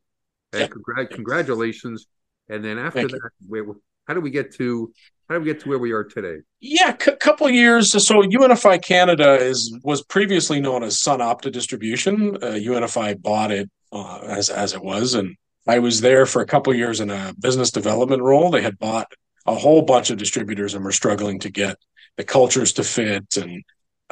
And 0.53 0.63
yeah. 0.63 0.67
congr- 0.67 1.11
congratulations. 1.11 2.09
And 2.49 2.65
then 2.65 2.79
after 2.79 3.01
Thank 3.01 3.13
that, 3.13 3.31
wait, 3.47 3.63
how 4.07 4.15
do 4.15 4.21
we 4.21 4.31
get 4.31 4.55
to 4.55 4.93
how 5.29 5.35
do 5.35 5.41
we 5.41 5.47
get 5.47 5.61
to 5.61 5.69
where 5.69 5.79
we 5.79 5.91
are 5.91 6.05
today? 6.05 6.43
Yeah, 6.61 6.95
a 6.95 7.03
c- 7.03 7.17
couple 7.17 7.51
years. 7.51 7.91
So 7.91 8.23
UNFI 8.23 8.83
Canada 8.83 9.35
is 9.35 9.77
was 9.83 10.05
previously 10.05 10.61
known 10.61 10.85
as 10.85 10.99
SunOpta 10.99 11.51
Distribution. 11.51 12.37
Uh, 12.37 12.53
UNFI 12.53 13.21
bought 13.21 13.51
it 13.51 13.69
uh, 13.93 14.19
as 14.19 14.51
as 14.51 14.73
it 14.73 14.83
was, 14.83 15.15
and 15.15 15.37
I 15.67 15.81
was 15.81 16.01
there 16.01 16.27
for 16.27 16.43
a 16.43 16.47
couple 16.47 16.73
years 16.75 17.01
in 17.01 17.11
a 17.11 17.35
business 17.41 17.71
development 17.71 18.23
role. 18.23 18.51
They 18.51 18.63
had 18.63 18.79
bought 18.79 19.11
a 19.47 19.55
whole 19.55 19.83
bunch 19.83 20.11
of 20.11 20.19
distributors 20.19 20.75
and 20.75 20.85
were 20.85 20.93
struggling 20.93 21.41
to 21.41 21.51
get 21.51 21.77
the 22.17 22.25
cultures 22.25 22.73
to 22.75 22.85
fit 22.85 23.37
and 23.37 23.63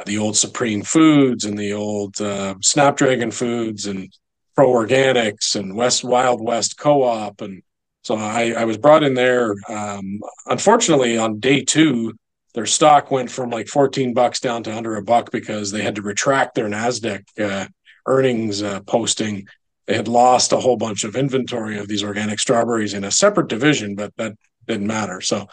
the 0.05 0.17
old 0.17 0.35
Supreme 0.35 0.83
Foods 0.83 1.45
and 1.45 1.57
the 1.57 1.73
old 1.73 2.19
uh, 2.19 2.55
Snapdragon 2.61 3.31
Foods 3.31 3.85
and 3.85 4.11
Pro 4.55 4.71
Organics 4.71 5.55
and 5.55 5.75
West 5.75 6.03
Wild 6.03 6.41
West 6.41 6.77
Co-op 6.77 7.41
and 7.41 7.63
so 8.05 8.13
I, 8.17 8.51
I 8.51 8.65
was 8.65 8.77
brought 8.77 9.01
in 9.01 9.15
there. 9.15 9.55
Um, 9.67 10.19
unfortunately, 10.45 11.17
on 11.17 11.39
day 11.39 11.63
two, 11.63 12.13
their 12.53 12.67
stock 12.67 13.09
went 13.09 13.31
from 13.31 13.49
like 13.49 13.67
14 13.67 14.13
bucks 14.13 14.39
down 14.39 14.61
to 14.63 14.77
under 14.77 14.95
a 14.95 15.01
buck 15.01 15.31
because 15.31 15.71
they 15.71 15.81
had 15.81 15.95
to 15.95 16.03
retract 16.03 16.53
their 16.53 16.67
NASDAQ 16.67 17.23
uh, 17.39 17.67
earnings 18.05 18.61
uh, 18.61 18.81
posting. 18.81 19.47
They 19.87 19.95
had 19.95 20.07
lost 20.07 20.53
a 20.53 20.59
whole 20.59 20.77
bunch 20.77 21.03
of 21.03 21.15
inventory 21.15 21.79
of 21.79 21.87
these 21.87 22.03
organic 22.03 22.37
strawberries 22.37 22.93
in 22.93 23.03
a 23.03 23.09
separate 23.09 23.47
division, 23.47 23.95
but 23.95 24.15
that 24.17 24.33
didn't 24.67 24.85
matter. 24.85 25.19
So 25.19 25.47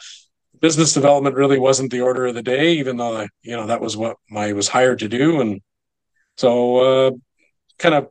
business 0.60 0.92
development 0.92 1.36
really 1.36 1.58
wasn't 1.58 1.90
the 1.90 2.02
order 2.02 2.26
of 2.26 2.34
the 2.34 2.42
day, 2.42 2.74
even 2.74 2.98
though 2.98 3.26
you 3.42 3.56
know 3.56 3.68
that 3.68 3.80
was 3.80 3.96
what 3.96 4.18
I 4.36 4.52
was 4.52 4.68
hired 4.68 4.98
to 4.98 5.08
do. 5.08 5.40
And 5.40 5.62
so 6.36 6.76
uh, 7.06 7.10
kind 7.78 7.94
of 7.94 8.10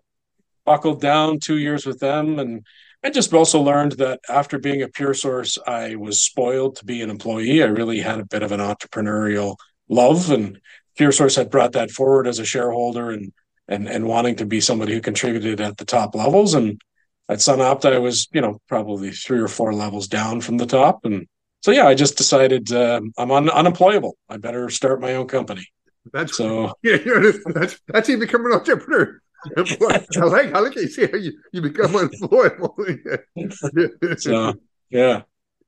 buckled 0.65 0.99
down 0.99 1.37
two 1.37 1.59
years 1.59 1.85
with 1.85 1.99
them 1.99 2.39
and 2.39 2.65
I 3.03 3.09
just 3.09 3.33
also 3.33 3.59
learned 3.61 3.93
that 3.93 4.19
after 4.29 4.59
being 4.59 4.83
a 4.83 4.87
pure 4.87 5.13
source, 5.13 5.57
I 5.65 5.95
was 5.95 6.23
spoiled 6.23 6.75
to 6.77 6.85
be 6.85 7.01
an 7.01 7.09
employee. 7.09 7.63
I 7.63 7.67
really 7.67 7.99
had 7.99 8.19
a 8.19 8.25
bit 8.25 8.43
of 8.43 8.51
an 8.51 8.59
entrepreneurial 8.59 9.57
love, 9.89 10.29
and 10.29 10.59
pure 10.95 11.11
source 11.11 11.35
had 11.35 11.49
brought 11.49 11.71
that 11.73 11.91
forward 11.91 12.27
as 12.27 12.39
a 12.39 12.45
shareholder 12.45 13.09
and 13.11 13.33
and 13.67 13.87
and 13.87 14.07
wanting 14.07 14.35
to 14.35 14.45
be 14.45 14.61
somebody 14.61 14.93
who 14.93 15.01
contributed 15.01 15.59
at 15.61 15.77
the 15.77 15.85
top 15.85 16.13
levels. 16.13 16.53
And 16.53 16.79
at 17.27 17.39
SunOpta, 17.39 17.91
I 17.93 17.99
was 17.99 18.27
you 18.33 18.41
know 18.41 18.59
probably 18.67 19.11
three 19.11 19.39
or 19.39 19.47
four 19.47 19.73
levels 19.73 20.07
down 20.07 20.41
from 20.41 20.57
the 20.57 20.67
top, 20.67 21.03
and 21.03 21.27
so 21.61 21.71
yeah, 21.71 21.87
I 21.87 21.95
just 21.95 22.17
decided 22.17 22.71
uh, 22.71 23.01
I'm 23.17 23.31
un- 23.31 23.49
unemployable. 23.49 24.15
I 24.29 24.37
better 24.37 24.69
start 24.69 25.01
my 25.01 25.15
own 25.15 25.27
company. 25.27 25.65
That's 26.13 26.37
so. 26.37 26.73
Yeah, 26.83 26.97
that's 27.45 27.79
that's 27.87 28.09
you 28.09 28.17
become 28.17 28.45
an 28.45 28.53
entrepreneur. 28.53 29.21
I 29.57 30.19
like 30.25 30.53
I 30.53 30.59
like 30.59 30.75
you 30.75 30.87
see 30.87 31.07
how 31.07 31.17
you, 31.17 31.33
you 31.51 31.61
become 31.61 31.95
unemployable. 31.95 32.75
so 34.17 34.53
yeah. 34.89 35.21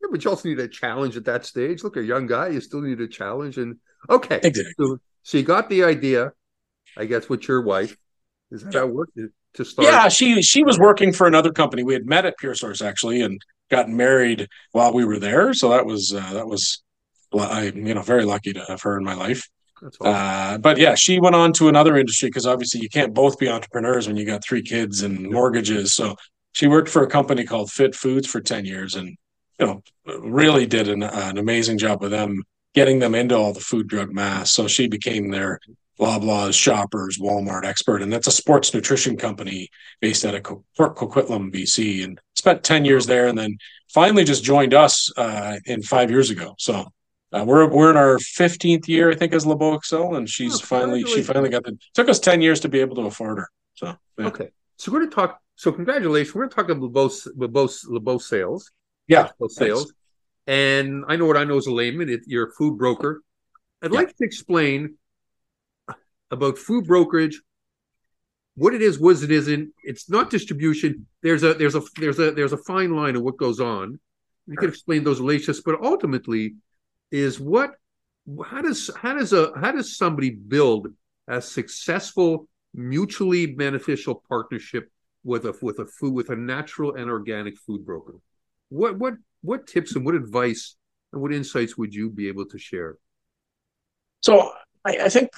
Yeah, 0.03 0.09
but 0.11 0.23
you 0.23 0.29
also 0.29 0.49
need 0.49 0.59
a 0.59 0.67
challenge 0.67 1.15
at 1.15 1.25
that 1.25 1.45
stage. 1.45 1.83
Look, 1.83 1.95
a 1.95 2.03
young 2.03 2.27
guy, 2.27 2.49
you 2.49 2.59
still 2.59 2.81
need 2.81 2.99
a 2.99 3.07
challenge. 3.07 3.57
And 3.57 3.77
okay, 4.09 4.39
exactly. 4.43 4.73
so, 4.77 4.97
so 5.23 5.37
you 5.37 5.43
got 5.45 5.69
the 5.69 5.83
idea, 5.85 6.33
I 6.97 7.05
guess, 7.05 7.29
with 7.29 7.47
your 7.47 7.61
wife. 7.61 7.95
Is 8.51 8.63
that 8.63 8.73
yeah. 8.73 8.81
how 8.81 8.87
it 8.87 8.93
worked 8.93 9.17
to 9.53 9.65
start? 9.65 9.87
Yeah, 9.87 10.09
she 10.09 10.41
she 10.41 10.63
was 10.63 10.77
working 10.77 11.13
for 11.13 11.25
another 11.25 11.51
company. 11.51 11.83
We 11.83 11.93
had 11.93 12.05
met 12.05 12.25
at 12.25 12.37
Pure 12.37 12.55
Source 12.55 12.81
actually, 12.81 13.21
and 13.21 13.41
gotten 13.71 13.95
married 13.95 14.47
while 14.71 14.93
we 14.93 15.05
were 15.05 15.19
there. 15.19 15.53
So 15.53 15.69
that 15.69 15.85
was 15.85 16.13
uh, 16.13 16.33
that 16.33 16.47
was 16.47 16.83
I 17.33 17.71
you 17.73 17.93
know 17.93 18.01
very 18.01 18.25
lucky 18.25 18.53
to 18.53 18.63
have 18.65 18.81
her 18.81 18.97
in 18.97 19.03
my 19.03 19.15
life. 19.15 19.49
Uh, 20.01 20.57
but 20.57 20.77
yeah, 20.77 20.95
she 20.95 21.19
went 21.19 21.35
on 21.35 21.53
to 21.53 21.67
another 21.67 21.97
industry 21.97 22.29
because 22.29 22.45
obviously 22.45 22.81
you 22.81 22.89
can't 22.89 23.13
both 23.13 23.37
be 23.37 23.49
entrepreneurs 23.49 24.07
when 24.07 24.17
you 24.17 24.25
got 24.25 24.43
three 24.43 24.61
kids 24.61 25.03
and 25.03 25.29
mortgages. 25.29 25.93
So 25.93 26.15
she 26.53 26.67
worked 26.67 26.89
for 26.89 27.03
a 27.03 27.07
company 27.07 27.45
called 27.45 27.71
Fit 27.71 27.95
Foods 27.95 28.27
for 28.27 28.39
10 28.39 28.65
years 28.65 28.95
and, 28.95 29.17
you 29.59 29.65
know, 29.65 29.83
really 30.19 30.65
did 30.65 30.87
an, 30.87 31.03
an 31.03 31.37
amazing 31.37 31.77
job 31.77 32.01
with 32.01 32.11
them, 32.11 32.43
getting 32.73 32.99
them 32.99 33.15
into 33.15 33.35
all 33.35 33.53
the 33.53 33.59
food 33.59 33.87
drug 33.87 34.13
mass. 34.13 34.51
So 34.51 34.67
she 34.67 34.87
became 34.87 35.29
their 35.29 35.59
blah 35.97 36.19
Loblaws, 36.19 36.53
Shoppers, 36.53 37.17
Walmart 37.17 37.65
expert. 37.65 38.01
And 38.01 38.11
that's 38.11 38.27
a 38.27 38.31
sports 38.31 38.73
nutrition 38.73 39.17
company 39.17 39.69
based 40.01 40.25
out 40.25 40.35
of 40.35 40.43
Co- 40.43 40.63
Coquitlam, 40.77 41.53
BC, 41.53 42.03
and 42.03 42.19
spent 42.35 42.63
10 42.63 42.85
years 42.85 43.05
there 43.05 43.27
and 43.27 43.37
then 43.37 43.57
finally 43.93 44.23
just 44.23 44.43
joined 44.43 44.73
us 44.73 45.11
uh, 45.17 45.57
in 45.65 45.81
five 45.81 46.09
years 46.09 46.29
ago. 46.29 46.55
So 46.57 46.91
uh, 47.33 47.43
we're 47.43 47.67
we're 47.67 47.89
in 47.89 47.97
our 47.97 48.17
15th 48.17 48.87
year, 48.87 49.11
I 49.11 49.15
think, 49.15 49.33
as 49.33 49.45
LeBeau 49.45 49.73
Excel, 49.73 50.15
and 50.15 50.29
she's 50.29 50.55
oh, 50.55 50.65
finally 50.65 51.03
she 51.03 51.23
finally 51.23 51.49
got 51.49 51.63
the. 51.63 51.77
Took 51.93 52.09
us 52.09 52.19
10 52.19 52.41
years 52.41 52.59
to 52.61 52.69
be 52.69 52.79
able 52.79 52.95
to 52.97 53.01
afford 53.03 53.39
her. 53.39 53.49
So 53.73 53.95
yeah. 54.17 54.27
okay, 54.27 54.49
so 54.77 54.91
we're 54.91 54.99
going 54.99 55.09
to 55.09 55.15
talk. 55.15 55.39
So 55.55 55.71
congratulations, 55.71 56.35
we're 56.35 56.43
going 56.43 56.49
to 56.51 56.55
talk 56.55 56.65
about 56.65 56.81
LeBeau 56.81 57.09
LeBeau 57.35 57.69
LeBeau 57.87 58.17
sales. 58.19 58.71
Yeah, 59.07 59.29
sales. 59.47 59.93
And 60.45 61.05
I 61.07 61.15
know 61.15 61.25
what 61.25 61.37
I 61.37 61.43
know 61.43 61.57
as 61.57 61.67
a 61.67 61.71
layman. 61.71 62.09
It, 62.09 62.21
you're 62.27 62.49
a 62.49 62.51
food 62.51 62.77
broker. 62.77 63.21
I'd 63.81 63.91
yeah. 63.91 63.99
like 63.99 64.15
to 64.15 64.23
explain 64.23 64.95
about 66.31 66.57
food 66.57 66.85
brokerage, 66.85 67.41
what 68.55 68.73
it 68.73 68.81
is, 68.81 68.99
what 68.99 69.21
it 69.23 69.31
isn't. 69.31 69.73
It's 69.83 70.09
not 70.09 70.29
distribution. 70.29 71.07
There's 71.21 71.43
a 71.43 71.53
there's 71.53 71.75
a 71.75 71.81
there's 71.97 72.19
a 72.19 72.31
there's 72.31 72.53
a 72.53 72.57
fine 72.57 72.95
line 72.95 73.15
of 73.15 73.23
what 73.23 73.37
goes 73.37 73.59
on. 73.59 73.99
You 74.45 74.57
can 74.57 74.69
explain 74.69 75.03
those 75.03 75.19
relationships, 75.19 75.61
but 75.65 75.81
ultimately, 75.81 76.55
is 77.11 77.39
what 77.39 77.75
how 78.45 78.61
does 78.61 78.89
how 78.95 79.13
does 79.13 79.33
a 79.33 79.51
how 79.59 79.71
does 79.71 79.97
somebody 79.97 80.29
build 80.29 80.87
a 81.27 81.41
successful 81.41 82.47
mutually 82.73 83.45
beneficial 83.45 84.23
partnership 84.27 84.89
with 85.23 85.45
a 85.45 85.53
with 85.61 85.79
a 85.79 85.85
food 85.85 86.13
with 86.13 86.29
a 86.29 86.35
natural 86.35 86.95
and 86.95 87.09
organic 87.09 87.57
food 87.57 87.85
broker? 87.85 88.15
What 88.69 88.97
what 88.97 89.15
what 89.41 89.67
tips 89.67 89.95
and 89.95 90.05
what 90.05 90.15
advice 90.15 90.75
and 91.11 91.21
what 91.21 91.33
insights 91.33 91.77
would 91.77 91.93
you 91.93 92.09
be 92.09 92.27
able 92.27 92.45
to 92.45 92.57
share? 92.57 92.97
So 94.21 94.51
I, 94.85 94.97
I 95.03 95.09
think 95.09 95.29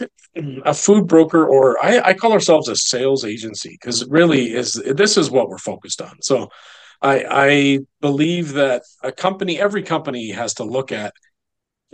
a 0.66 0.74
food 0.74 1.08
broker 1.08 1.46
or 1.46 1.84
I, 1.84 2.00
I 2.00 2.14
call 2.14 2.34
ourselves 2.34 2.68
a 2.68 2.76
sales 2.76 3.26
agency 3.26 3.78
because 3.80 4.06
really 4.08 4.54
is 4.54 4.74
this 4.74 5.18
is 5.18 5.30
what 5.32 5.50
we're 5.50 5.58
focused 5.58 6.02
on. 6.02 6.22
So 6.22 6.50
I, 7.02 7.26
I 7.30 7.80
believe 8.02 8.54
that 8.54 8.84
a 9.04 9.12
company 9.12 9.60
every 9.60 9.84
company 9.84 10.32
has 10.32 10.56
to 10.56 10.64
look 10.64 10.92
at 10.92 11.14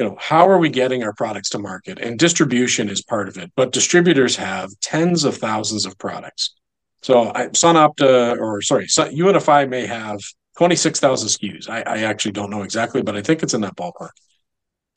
you 0.02 0.10
know 0.10 0.18
how 0.20 0.50
are 0.50 0.58
we 0.58 0.70
getting 0.70 1.04
our 1.04 1.14
products 1.14 1.50
to 1.50 1.60
market? 1.60 2.00
And 2.00 2.18
distribution 2.18 2.90
is 2.90 3.04
part 3.04 3.28
of 3.28 3.38
it 3.38 3.52
but 3.56 3.72
distributors 3.72 4.36
have 4.36 4.70
tens 4.82 5.24
of 5.24 5.38
thousands 5.38 5.86
of 5.86 5.98
products. 6.00 6.56
So 7.04 7.32
I, 7.36 7.48
SunOpta 7.48 8.40
or 8.40 8.62
sorry 8.64 8.88
UNFI 8.88 9.70
may 9.70 9.86
have 9.86 10.20
26,000 10.58 11.28
SKUs 11.28 11.70
I, 11.70 11.82
I 11.82 11.98
actually 12.00 12.32
don't 12.32 12.50
know 12.50 12.64
exactly 12.64 13.04
but 13.04 13.16
I 13.16 13.22
think 13.22 13.44
it's 13.44 13.54
in 13.54 13.62
that 13.62 13.76
ballpark. 13.76 14.16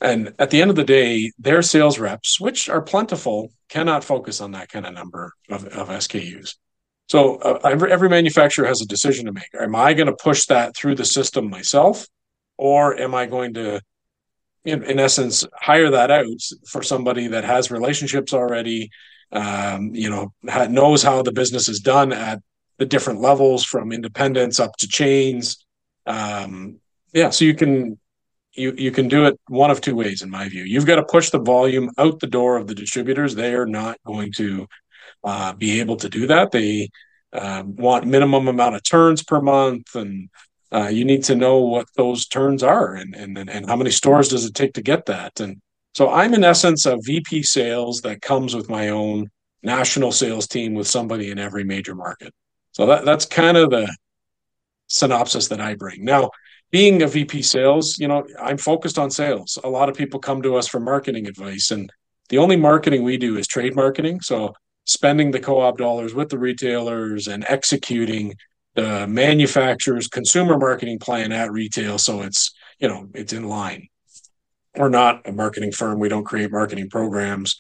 And 0.00 0.34
at 0.38 0.50
the 0.50 0.62
end 0.62 0.70
of 0.70 0.76
the 0.76 0.84
day 0.84 1.32
their 1.38 1.60
sales 1.60 1.98
reps 1.98 2.40
which 2.40 2.70
are 2.70 2.80
plentiful 2.80 3.52
cannot 3.68 4.04
focus 4.04 4.40
on 4.40 4.52
that 4.52 4.70
kind 4.70 4.86
of 4.86 4.94
number 4.94 5.34
of, 5.50 5.66
of 5.66 5.88
SKUs 5.88 6.54
so 7.06 7.36
uh, 7.36 7.58
every, 7.64 7.92
every 7.92 8.08
manufacturer 8.08 8.66
has 8.66 8.80
a 8.80 8.86
decision 8.86 9.26
to 9.26 9.32
make. 9.32 9.50
Am 9.60 9.76
I 9.76 9.92
going 9.92 10.06
to 10.06 10.16
push 10.16 10.46
that 10.46 10.74
through 10.74 10.94
the 10.94 11.04
system 11.04 11.50
myself 11.50 12.06
or 12.56 12.98
am 12.98 13.14
I 13.14 13.26
going 13.26 13.52
to 13.54 13.82
in, 14.64 14.82
in 14.84 14.98
essence 14.98 15.44
hire 15.54 15.90
that 15.90 16.10
out 16.10 16.40
for 16.66 16.82
somebody 16.82 17.28
that 17.28 17.44
has 17.44 17.70
relationships 17.70 18.32
already 18.32 18.90
um, 19.32 19.94
you 19.94 20.10
know 20.10 20.32
ha- 20.48 20.66
knows 20.66 21.02
how 21.02 21.22
the 21.22 21.32
business 21.32 21.68
is 21.68 21.80
done 21.80 22.12
at 22.12 22.40
the 22.78 22.86
different 22.86 23.20
levels 23.20 23.64
from 23.64 23.92
independents 23.92 24.58
up 24.58 24.76
to 24.76 24.88
chains. 24.88 25.64
Um, 26.06 26.80
yeah 27.12 27.30
so 27.30 27.44
you 27.44 27.54
can 27.54 27.98
you 28.54 28.74
you 28.76 28.90
can 28.90 29.08
do 29.08 29.24
it 29.26 29.38
one 29.48 29.70
of 29.70 29.80
two 29.80 29.96
ways 29.96 30.22
in 30.22 30.30
my 30.30 30.48
view. 30.48 30.62
You've 30.62 30.86
got 30.86 30.96
to 30.96 31.04
push 31.04 31.30
the 31.30 31.40
volume 31.40 31.90
out 31.98 32.20
the 32.20 32.26
door 32.26 32.56
of 32.56 32.66
the 32.66 32.74
distributors. 32.74 33.34
They 33.34 33.54
are 33.54 33.66
not 33.66 33.98
going 34.06 34.32
to 34.34 34.66
uh, 35.24 35.52
be 35.54 35.80
able 35.80 35.96
to 35.96 36.08
do 36.08 36.26
that. 36.28 36.52
They 36.52 36.90
um, 37.32 37.74
want 37.76 38.06
minimum 38.06 38.46
amount 38.46 38.76
of 38.76 38.82
turns 38.84 39.22
per 39.24 39.40
month 39.40 39.94
and 39.94 40.30
uh, 40.74 40.88
you 40.88 41.04
need 41.04 41.22
to 41.24 41.36
know 41.36 41.58
what 41.58 41.86
those 41.96 42.26
turns 42.26 42.62
are 42.62 42.94
and, 42.94 43.14
and 43.14 43.38
and 43.38 43.66
how 43.68 43.76
many 43.76 43.90
stores 43.90 44.28
does 44.28 44.44
it 44.44 44.54
take 44.54 44.74
to 44.74 44.82
get 44.82 45.06
that. 45.06 45.38
And 45.40 45.60
so 45.94 46.10
i'm 46.10 46.34
in 46.34 46.44
essence 46.44 46.86
a 46.86 46.98
vp 47.02 47.42
sales 47.44 48.00
that 48.00 48.20
comes 48.20 48.54
with 48.54 48.68
my 48.68 48.88
own 48.88 49.30
national 49.62 50.12
sales 50.12 50.46
team 50.46 50.74
with 50.74 50.88
somebody 50.88 51.30
in 51.30 51.38
every 51.38 51.64
major 51.64 51.94
market. 51.94 52.32
So 52.72 52.86
that, 52.86 53.04
that's 53.04 53.24
kind 53.24 53.56
of 53.56 53.70
the 53.70 53.94
synopsis 54.88 55.48
that 55.48 55.60
i 55.60 55.74
bring. 55.74 56.04
Now 56.04 56.30
being 56.70 57.02
a 57.02 57.06
vp 57.06 57.42
sales 57.42 57.98
you 57.98 58.08
know 58.08 58.26
i'm 58.42 58.58
focused 58.58 58.98
on 58.98 59.10
sales. 59.10 59.58
A 59.62 59.70
lot 59.70 59.88
of 59.88 59.96
people 59.96 60.18
come 60.18 60.42
to 60.42 60.56
us 60.56 60.66
for 60.66 60.80
marketing 60.80 61.28
advice 61.28 61.70
and 61.70 61.90
the 62.30 62.38
only 62.38 62.56
marketing 62.56 63.04
we 63.04 63.16
do 63.16 63.36
is 63.36 63.46
trade 63.46 63.76
marketing. 63.76 64.20
So 64.20 64.54
spending 64.86 65.30
the 65.30 65.40
co-op 65.40 65.78
dollars 65.78 66.14
with 66.14 66.30
the 66.30 66.38
retailers 66.38 67.28
and 67.28 67.44
executing 67.48 68.34
the 68.74 69.06
manufacturer's 69.06 70.08
consumer 70.08 70.58
marketing 70.58 70.98
plan 70.98 71.32
at 71.32 71.52
retail 71.52 71.98
so 71.98 72.22
it's 72.22 72.52
you 72.78 72.88
know 72.88 73.08
it's 73.14 73.32
in 73.32 73.48
line. 73.48 73.88
We're 74.76 74.88
not 74.88 75.26
a 75.26 75.32
marketing 75.32 75.72
firm. 75.72 76.00
We 76.00 76.08
don't 76.08 76.24
create 76.24 76.50
marketing 76.50 76.90
programs. 76.90 77.56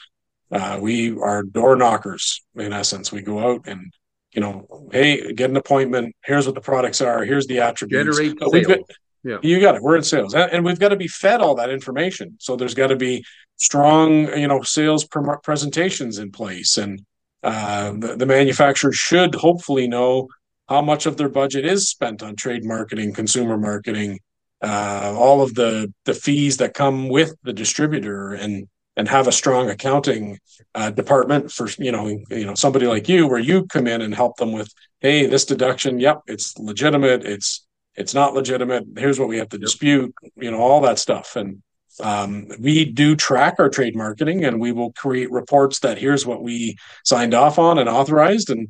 Uh, 0.50 0.78
we 0.80 1.16
are 1.18 1.42
door 1.42 1.76
knockers 1.76 2.42
in 2.56 2.72
essence. 2.72 3.12
We 3.12 3.22
go 3.22 3.38
out 3.38 3.66
and 3.66 3.92
you 4.32 4.40
know 4.40 4.88
hey 4.92 5.32
get 5.32 5.50
an 5.50 5.56
appointment. 5.56 6.14
Here's 6.24 6.46
what 6.46 6.54
the 6.54 6.60
products 6.60 7.00
are. 7.00 7.24
Here's 7.24 7.46
the 7.46 7.60
attributes. 7.60 8.18
Generate 8.18 8.38
sales. 8.40 8.66
Got, 8.66 8.78
yeah. 9.22 9.38
you 9.42 9.60
got 9.60 9.76
it. 9.76 9.82
We're 9.82 9.96
in 9.96 10.02
sales. 10.02 10.34
And 10.34 10.64
we've 10.64 10.78
got 10.78 10.90
to 10.90 10.96
be 10.96 11.08
fed 11.08 11.40
all 11.40 11.54
that 11.54 11.70
information. 11.70 12.36
So 12.38 12.56
there's 12.56 12.74
got 12.74 12.88
to 12.88 12.96
be 12.96 13.24
strong 13.56 14.28
you 14.36 14.48
know 14.48 14.62
sales 14.62 15.06
presentations 15.42 16.18
in 16.18 16.30
place. 16.30 16.76
And 16.76 17.04
uh, 17.42 17.92
the, 17.92 18.16
the 18.16 18.26
manufacturer 18.26 18.92
should 18.92 19.34
hopefully 19.34 19.86
know 19.86 20.28
how 20.68 20.80
much 20.80 21.06
of 21.06 21.16
their 21.16 21.28
budget 21.28 21.64
is 21.64 21.88
spent 21.88 22.22
on 22.22 22.36
trade 22.36 22.64
marketing, 22.64 23.12
consumer 23.12 23.56
marketing, 23.56 24.20
uh, 24.62 25.14
all 25.16 25.42
of 25.42 25.54
the 25.54 25.92
the 26.04 26.14
fees 26.14 26.56
that 26.58 26.74
come 26.74 27.08
with 27.08 27.34
the 27.42 27.52
distributor, 27.52 28.32
and 28.32 28.68
and 28.96 29.08
have 29.08 29.26
a 29.26 29.32
strong 29.32 29.68
accounting 29.68 30.38
uh, 30.74 30.90
department 30.90 31.50
for 31.50 31.68
you 31.78 31.92
know 31.92 32.06
you 32.30 32.46
know 32.46 32.54
somebody 32.54 32.86
like 32.86 33.08
you 33.08 33.26
where 33.26 33.40
you 33.40 33.66
come 33.66 33.86
in 33.86 34.00
and 34.00 34.14
help 34.14 34.36
them 34.36 34.52
with 34.52 34.72
hey 35.00 35.26
this 35.26 35.44
deduction 35.44 35.98
yep 35.98 36.20
it's 36.28 36.56
legitimate 36.58 37.24
it's 37.24 37.66
it's 37.96 38.14
not 38.14 38.34
legitimate 38.34 38.84
here's 38.96 39.18
what 39.18 39.28
we 39.28 39.38
have 39.38 39.48
to 39.48 39.58
dispute 39.58 40.14
you 40.36 40.50
know 40.50 40.60
all 40.60 40.80
that 40.82 40.98
stuff. 40.98 41.36
And 41.36 41.62
um, 42.02 42.48
we 42.58 42.84
do 42.84 43.14
track 43.14 43.56
our 43.58 43.68
trade 43.68 43.96
marketing 43.96 44.44
and 44.44 44.60
we 44.60 44.72
will 44.72 44.92
create 44.92 45.30
reports 45.30 45.80
that 45.80 45.98
here's 45.98 46.26
what 46.26 46.42
we 46.42 46.76
signed 47.04 47.34
off 47.34 47.58
on 47.58 47.78
and 47.78 47.88
authorized 47.88 48.50
and 48.50 48.68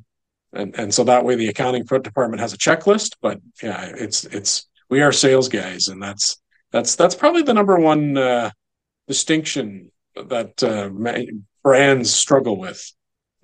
and 0.54 0.74
and 0.78 0.94
so 0.94 1.04
that 1.04 1.24
way 1.24 1.34
the 1.34 1.48
accounting 1.48 1.84
department 1.84 2.40
has 2.40 2.52
a 2.52 2.58
checklist 2.58 3.16
but 3.20 3.40
yeah 3.62 3.92
it's 3.96 4.24
it's 4.24 4.66
we 4.88 5.02
are 5.02 5.12
sales 5.12 5.48
guys 5.48 5.88
and 5.88 6.02
that's 6.02 6.36
that's 6.74 6.96
that's 6.96 7.14
probably 7.14 7.42
the 7.42 7.54
number 7.54 7.78
one 7.78 8.18
uh, 8.18 8.50
distinction 9.06 9.92
that 10.16 10.62
uh, 10.62 10.88
brands 11.62 12.12
struggle 12.12 12.58
with. 12.58 12.92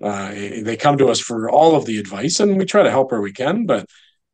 Uh, 0.03 0.31
they 0.31 0.75
come 0.75 0.97
to 0.97 1.07
us 1.07 1.19
for 1.19 1.49
all 1.49 1.75
of 1.75 1.85
the 1.85 1.97
advice 1.97 2.39
and 2.39 2.57
we 2.57 2.65
try 2.65 2.83
to 2.83 2.89
help 2.89 3.11
where 3.11 3.21
we 3.21 3.31
can 3.31 3.67
but 3.67 3.85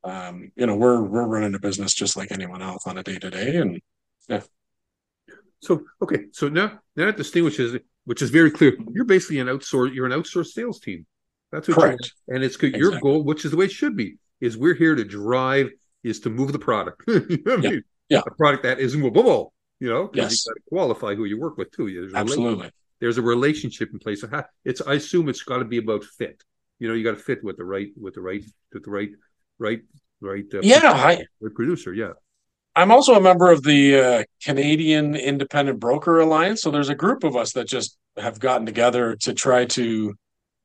um, 0.04 0.50
you 0.56 0.66
know 0.66 0.76
we're 0.76 1.02
we're 1.02 1.28
running 1.28 1.54
a 1.54 1.60
business 1.60 1.94
just 1.94 2.16
like 2.16 2.32
anyone 2.32 2.62
else 2.62 2.88
on 2.88 2.98
a 2.98 3.04
day 3.04 3.20
to 3.20 3.30
day 3.30 3.58
and 3.58 3.80
yeah. 4.30 4.42
So 5.62 5.84
okay. 6.02 6.26
So 6.32 6.48
now 6.50 6.80
now 6.96 7.06
that 7.06 7.18
distinguishes 7.18 7.78
which 8.06 8.22
is 8.22 8.30
very 8.30 8.50
clear. 8.50 8.78
You're 8.94 9.06
basically 9.06 9.40
an 9.40 9.48
outsource 9.48 9.94
you're 9.94 10.06
an 10.06 10.14
outsourced 10.14 10.54
sales 10.54 10.80
team 10.80 11.06
that's 11.51 11.68
what 11.68 11.77
Correct. 11.77 12.13
and 12.27 12.44
it's 12.44 12.56
exactly. 12.56 12.80
your 12.80 13.00
goal, 13.00 13.24
which 13.24 13.46
is 13.46 13.51
the 13.51 13.58
way 13.58 13.66
it 13.66 13.72
should 13.72 13.96
be, 13.96 14.18
is 14.42 14.58
we're 14.58 14.75
here 14.75 14.96
to 14.96 15.04
drive, 15.04 15.70
is 16.04 16.20
to 16.22 16.30
move 16.30 16.51
the 16.51 16.60
product. 16.60 17.04
you 17.08 17.42
know 17.46 17.58
yeah. 17.58 17.70
mean? 17.70 17.84
yeah. 18.10 18.22
A 18.25 18.32
product 18.32 18.63
that 18.63 18.80
is 18.80 18.96
movable, 18.96 19.54
you 19.80 19.89
know, 19.89 20.10
yes. 20.13 20.46
you 20.46 20.51
got 20.51 20.56
to 20.56 20.70
qualify 20.70 21.16
who 21.16 21.25
you 21.25 21.39
work 21.39 21.58
with 21.58 21.72
too. 21.72 21.92
There's 21.94 22.13
Absolutely. 22.13 22.72
There's 23.00 23.18
a 23.18 23.22
relationship 23.22 23.89
in 23.94 24.00
place. 24.00 24.24
It's 24.66 24.82
I 24.82 24.96
assume 24.96 25.30
it's 25.30 25.44
got 25.44 25.60
to 25.60 25.66
be 25.66 25.77
about 25.77 26.04
fit. 26.04 26.44
You 26.80 26.88
know, 26.88 26.94
you 26.94 27.04
got 27.04 27.12
to 27.12 27.24
fit 27.24 27.44
with 27.44 27.58
the 27.58 27.63
right 27.63 27.89
with 28.00 28.16
the 28.16 28.22
right 28.22 28.44
with 28.74 28.84
the 28.84 28.92
right 28.92 29.10
right 29.60 29.82
right 30.20 30.46
uh, 30.54 30.60
yeah, 30.63 30.80
producer, 30.80 31.24
I, 31.44 31.50
producer, 31.54 31.94
yeah. 31.94 32.13
I'm 32.75 32.92
also 32.92 33.16
a 33.16 33.22
member 33.22 33.51
of 33.51 33.63
the 33.63 34.00
uh, 34.00 34.24
Canadian 34.44 35.16
Independent 35.16 35.80
Broker 35.80 36.20
Alliance. 36.20 36.62
So 36.62 36.70
there's 36.70 36.89
a 36.89 36.96
group 36.96 37.24
of 37.24 37.36
us 37.36 37.54
that 37.54 37.68
just 37.68 37.98
have 38.18 38.39
gotten 38.39 38.66
together 38.66 39.16
to 39.22 39.34
try 39.34 39.66
to 39.66 40.16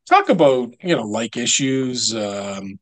talk 0.09 0.29
about 0.29 0.75
you 0.83 0.97
know 0.97 1.03
like 1.03 1.37
issues 1.37 2.15
um, 2.15 2.79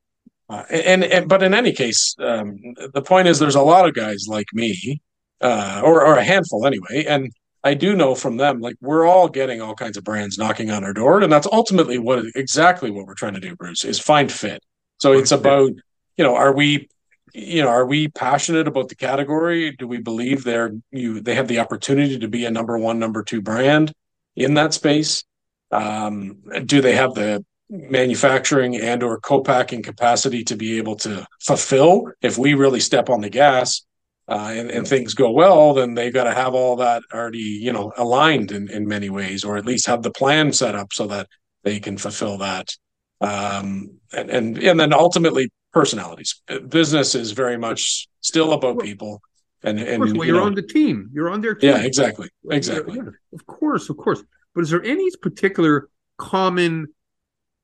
uh, 0.48 0.64
and, 0.70 1.04
and 1.04 1.28
but 1.28 1.42
in 1.42 1.54
any 1.54 1.72
case 1.72 2.14
um, 2.20 2.58
the 2.94 3.02
point 3.02 3.28
is 3.28 3.38
there's 3.38 3.54
a 3.54 3.62
lot 3.62 3.88
of 3.88 3.94
guys 3.94 4.26
like 4.28 4.46
me 4.52 5.00
uh, 5.40 5.80
or, 5.84 6.04
or 6.04 6.16
a 6.16 6.24
handful 6.24 6.66
anyway 6.66 7.04
and 7.06 7.32
i 7.62 7.74
do 7.74 7.94
know 7.94 8.14
from 8.14 8.36
them 8.36 8.60
like 8.60 8.76
we're 8.80 9.06
all 9.06 9.28
getting 9.28 9.60
all 9.60 9.74
kinds 9.74 9.96
of 9.96 10.04
brands 10.04 10.38
knocking 10.38 10.70
on 10.70 10.82
our 10.84 10.92
door 10.92 11.20
and 11.20 11.32
that's 11.32 11.46
ultimately 11.52 11.98
what 11.98 12.24
exactly 12.34 12.90
what 12.90 13.06
we're 13.06 13.14
trying 13.14 13.34
to 13.34 13.40
do 13.40 13.54
bruce 13.56 13.84
is 13.84 14.00
find 14.00 14.32
fit. 14.32 14.62
So 14.98 15.12
it's 15.12 15.32
about 15.32 15.70
you 16.16 16.24
know 16.24 16.34
are 16.34 16.52
we 16.52 16.88
you 17.32 17.62
know 17.62 17.68
are 17.68 17.86
we 17.86 18.08
passionate 18.08 18.66
about 18.66 18.88
the 18.88 18.96
category? 18.96 19.70
Do 19.72 19.86
we 19.86 19.98
believe 19.98 20.44
they're 20.44 20.72
you 20.90 21.20
they 21.20 21.34
have 21.34 21.48
the 21.48 21.60
opportunity 21.60 22.18
to 22.18 22.28
be 22.28 22.44
a 22.44 22.50
number 22.50 22.76
one 22.76 22.98
number 22.98 23.22
two 23.22 23.40
brand 23.40 23.92
in 24.36 24.54
that 24.54 24.74
space 24.74 25.24
um, 25.70 26.42
do 26.66 26.80
they 26.80 26.94
have 26.94 27.14
the 27.14 27.44
manufacturing 27.68 28.76
and 28.76 29.02
or 29.02 29.20
co-packing 29.20 29.82
capacity 29.82 30.42
to 30.42 30.56
be 30.56 30.78
able 30.78 30.96
to 30.96 31.24
fulfill 31.40 32.10
if 32.20 32.36
we 32.36 32.54
really 32.54 32.80
step 32.80 33.08
on 33.08 33.20
the 33.20 33.30
gas 33.30 33.82
uh, 34.28 34.52
and, 34.54 34.70
and, 34.70 34.88
things 34.88 35.14
go 35.14 35.30
well 35.30 35.72
then 35.72 35.94
they've 35.94 36.12
got 36.12 36.24
to 36.24 36.34
have 36.34 36.52
all 36.54 36.74
that 36.76 37.02
already 37.14 37.38
you 37.38 37.72
know 37.72 37.92
aligned 37.96 38.50
in, 38.50 38.68
in 38.70 38.88
many 38.88 39.08
ways 39.08 39.44
or 39.44 39.56
at 39.56 39.64
least 39.64 39.86
have 39.86 40.02
the 40.02 40.10
plan 40.10 40.52
set 40.52 40.74
up 40.74 40.92
so 40.92 41.06
that 41.06 41.28
they 41.62 41.78
can 41.78 41.96
fulfill 41.96 42.38
that 42.38 42.74
um, 43.20 43.90
and, 44.12 44.30
and 44.30 44.58
and 44.58 44.80
then 44.80 44.92
ultimately 44.92 45.48
personalities 45.72 46.42
business 46.68 47.14
is 47.14 47.30
very 47.30 47.56
much 47.56 48.08
still 48.20 48.52
about 48.52 48.80
people 48.80 49.22
And 49.62 49.78
and 49.78 50.00
well, 50.00 50.14
you 50.14 50.24
you're 50.24 50.36
know, 50.40 50.46
on 50.46 50.54
the 50.54 50.62
team. 50.62 51.10
You're 51.12 51.28
on 51.28 51.40
their 51.42 51.54
team. 51.54 51.70
yeah, 51.70 51.82
exactly, 51.82 52.28
exactly. 52.50 52.96
Yeah, 52.96 53.10
of 53.34 53.46
course, 53.46 53.90
of 53.90 53.96
course. 53.96 54.22
But 54.54 54.62
is 54.62 54.70
there 54.70 54.82
any 54.82 55.08
particular 55.22 55.88
common, 56.18 56.88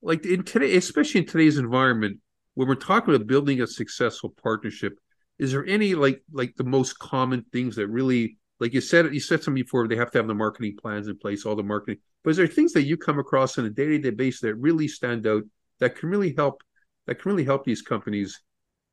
like 0.03 0.25
in 0.25 0.45
today, 0.45 0.77
especially 0.77 1.23
in 1.23 1.27
today's 1.27 1.59
environment, 1.59 2.21
when 2.55 2.69
we're 2.69 2.75
talking 2.75 3.15
about 3.15 3.27
building 3.27 3.61
a 3.61 3.67
successful 3.67 4.35
partnership, 4.43 4.99
is 5.39 5.53
there 5.53 5.67
any 5.67 5.95
like 5.95 6.23
like 6.33 6.55
the 6.57 6.65
most 6.65 6.99
common 6.99 7.45
things 7.53 7.77
that 7.77 7.89
really, 7.89 8.39
like 8.61 8.73
you 8.73 8.81
said, 8.81 9.13
you 9.13 9.21
said 9.21 9.43
something 9.43 9.63
before, 9.63 9.87
they 9.87 9.97
have 9.97 10.11
to 10.13 10.19
have 10.19 10.27
the 10.27 10.35
marketing 10.35 10.77
plans 10.81 11.09
in 11.09 11.19
place, 11.19 11.45
all 11.45 11.57
the 11.57 11.63
marketing. 11.63 11.99
But 12.25 12.31
is 12.31 12.37
there 12.39 12.47
things 12.47 12.73
that 12.73 12.85
you 12.85 12.97
come 12.97 13.19
across 13.19 13.59
on 13.59 13.67
a 13.67 13.71
day 13.71 13.87
to 13.87 13.99
day 13.99 14.11
basis 14.11 14.41
that 14.41 14.55
really 14.55 14.89
stand 14.89 15.27
out 15.27 15.43
that 15.81 15.97
can 15.97 16.09
really 16.09 16.35
help 16.37 16.63
that 17.07 17.21
can 17.21 17.31
really 17.31 17.45
help 17.45 17.65
these 17.65 17.83
companies 17.83 18.41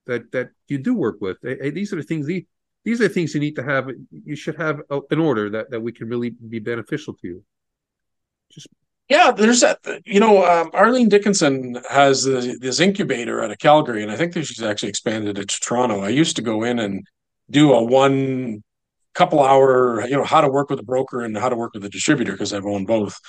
that 0.08 0.32
that 0.32 0.50
you 0.68 0.78
do 0.78 0.94
work 0.94 1.18
with? 1.22 1.38
These 1.42 1.94
are 1.94 1.98
the 1.98 2.04
things 2.04 2.26
these 2.26 2.44
these 2.84 3.00
are 3.00 3.08
the 3.08 3.14
things 3.14 3.34
you 3.34 3.40
need 3.40 3.56
to 3.56 3.64
have. 3.64 3.90
You 4.12 4.36
should 4.36 4.58
have 4.58 4.82
uh, 4.90 5.00
an 5.12 5.20
order 5.20 5.50
that 5.52 5.72
that 5.72 5.80
we 5.80 5.94
can 5.94 6.10
really 6.10 6.32
be 6.50 6.60
beneficial 6.60 7.14
to 7.14 7.28
you. 7.28 7.44
Just 8.54 8.68
yeah, 9.10 9.32
there's 9.32 9.60
that. 9.62 9.80
You 10.06 10.20
know, 10.20 10.46
um, 10.46 10.72
Arlene 10.74 11.10
Dickinson 11.10 11.78
has 11.90 12.24
this, 12.24 12.58
this 12.60 12.80
incubator 12.80 13.44
out 13.44 13.52
of 13.52 13.60
Calgary, 13.60 14.02
and 14.02 14.12
I 14.12 14.16
think 14.16 14.34
that 14.34 14.46
she's 14.46 14.62
actually 14.62 14.90
expanded 14.90 15.38
it 15.38 15.50
to 15.50 15.60
Toronto. 15.60 16.02
I 16.02 16.10
used 16.10 16.36
to 16.38 16.42
go 16.42 16.64
in 16.64 16.80
and 16.80 17.06
do 17.50 17.74
a 17.74 17.84
one 17.84 18.64
couple 19.14 19.44
hour, 19.44 20.06
you 20.08 20.16
know, 20.16 20.24
how 20.24 20.42
to 20.42 20.48
work 20.48 20.70
with 20.70 20.80
a 20.80 20.84
broker 20.84 21.22
and 21.22 21.38
how 21.38 21.50
to 21.50 21.56
work 21.56 21.74
with 21.74 21.86
a 21.86 21.90
distributor 21.90 22.32
because 22.32 22.54
I've 22.54 22.66
owned 22.66 22.88
both. 22.88 23.20